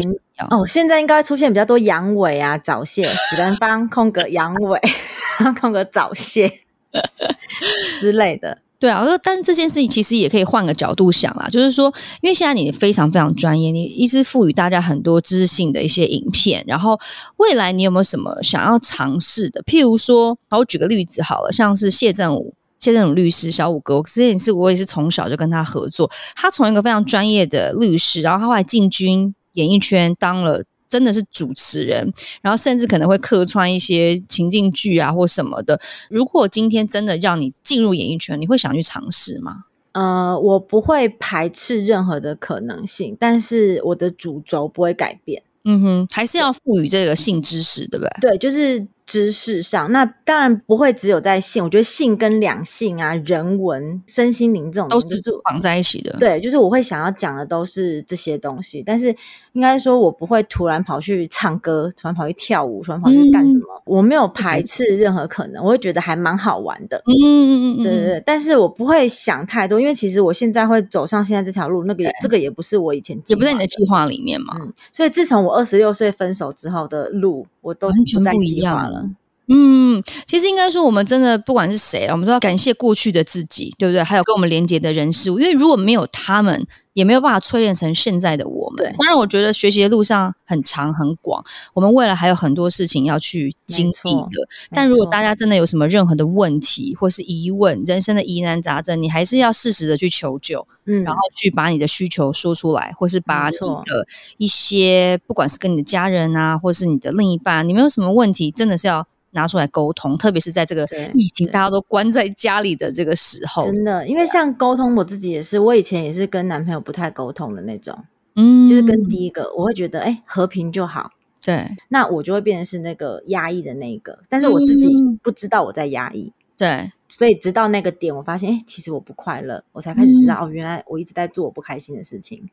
[0.50, 4.78] 哦，现在应该出现比较多阳痿啊、 早泄、许蓝方空格阳痿
[5.60, 6.60] 空格早泄
[8.00, 8.58] 之类的。
[8.80, 11.86] 对啊，但是这件事情其实也可以换个角度想啦，就是说，
[12.20, 16.98] 因为现在你非常非常专业，你一直赋予大家很多知识性的一些影片，然后
[17.38, 19.62] 未来你有没有什么想要尝试的？
[19.62, 22.52] 譬如说，好，我举个例子好了，像是谢振武，
[22.84, 30.64] 谢震武律师，小五哥，这也是我也是从小就跟他合作，他从一个非常专业的律师，然后他后来进军演艺圈，当了。
[30.86, 35.80] 真的是主持人，然后甚至可能会客串一些情境剧啊或什么的。
[36.08, 39.64] 如果今天真的让你进入演艺圈，你会想去尝试吗？
[39.90, 45.42] 呃，我不会排斥任何的可能性，但是我的主轴不会改变。
[45.64, 48.30] 嗯哼，还是要赋予这个性知识，对不对？
[48.30, 48.86] 对，就是。
[49.06, 51.62] 知识上，那当然不会只有在性。
[51.62, 56.16] 我觉得性跟两性啊、人文、身心灵这种都是绑在一起的。
[56.18, 58.82] 对，就是我会想要讲的都是这些东西。
[58.84, 59.14] 但是
[59.54, 63.64] 应该说，我不会突然跑去唱歌，突然跑去跳舞，突然跑去干什么。
[63.76, 67.00] 嗯、我没有排斥任何可能，我会觉得还蛮好玩的。
[67.06, 68.22] 嗯嗯嗯，对对对。
[68.26, 74.56] 但是我不会想太多，因为其实我现在会走上现在这条路，那个这个也不是我以前也不在你的计划里面嘛。
[74.60, 79.08] 嗯、所以自从我二十六岁分手之后的路，我都完全不一样了。
[79.48, 84.02] 嗯，其实应该说，我们真的不管是谁，我们都要感谢过去的自己，对不对？
[84.02, 88.94] 还有跟我们连接的人事物，因为如果没有他们，也没有办法淬炼成现在的我们。
[88.98, 94.48] 当然，我觉得学习的路上很长很广，我们未来还有很多事情要去经历的。
[94.70, 104.06] 但如果大家真的有什么任何的问题或是疑问，人生的疑难杂症，你还是要适时的去求救，嗯，然后去把你的需求说出来，或是把你的
[104.38, 109.06] 一些，不管是跟你的家人啊，或是你的另一半，你们有什么问题，真的是要。
[109.34, 117.96] 拿出来沟通，特别是在这个疫情大家都关在家里的这个时候，真的，因为像沟通，我自己也是，我以前也是跟男朋友不太沟通的那种，
[118.36, 121.10] 嗯，就是跟第一个，我会觉得，哎，和平就好，
[121.44, 124.88] 对，那我就会变成是那个压抑的那一个，但是我自己
[125.22, 132.48] 不知道我在压抑，对，所以直到那个点，我发现，哎，其实我不快乐，我才开始知道，哦，原来我一直在做我不开心的事情。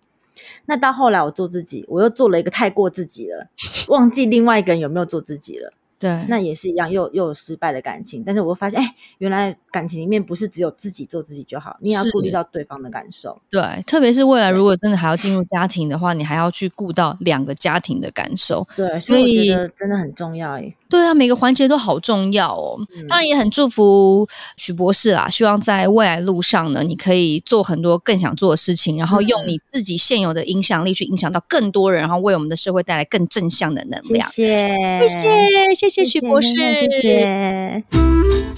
[0.66, 3.48] 那到后来，我做自己，我又做了一个太过自己了，
[3.90, 5.74] 忘记另外一个人有没有做自己了。
[6.02, 8.24] 对，那也是一样，又又有失败的感情。
[8.26, 13.40] 但是我会发现，哎，原来感情里面不是只有自己做自己就好，你也要顾虑到对方的感受。
[13.52, 18.68] 对，特别是未来如果真的还要进入家庭的话，你还要去顾到两个家庭的感受。
[18.76, 20.76] 对，所以我觉得真的很重要诶。
[20.92, 22.78] 对啊，每个环节都好重要哦。
[22.96, 24.28] 嗯、当然也很祝福
[24.58, 34.30] 许博士啦，希望在未来路上呢，你可以做很多更想做的事情，然后用你自己现有的影响力去影响到更多人，然后为我们的社会带来更正向的能量。
[34.30, 37.84] 谢谢，谢谢，谢谢许博士，谢谢。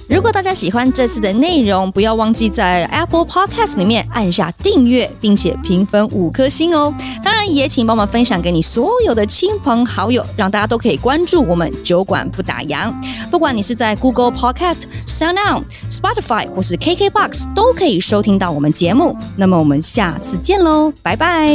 [0.09, 6.93] 如果大家喜欢这次的内容，不要忘记在 Apple Podcast 里面按下订阅，并且评分五颗星哦。
[7.23, 12.93] 当然，也请帮忙分享给你所有的亲朋好友，让大家都可以关注我们酒馆不打烊。
[13.29, 19.15] 不管你是在 Google Podcast、SoundOn、Spotify 或是 KKBox，都可以收听到我们节目。
[19.35, 21.53] 那么，我们下次见喽，拜拜。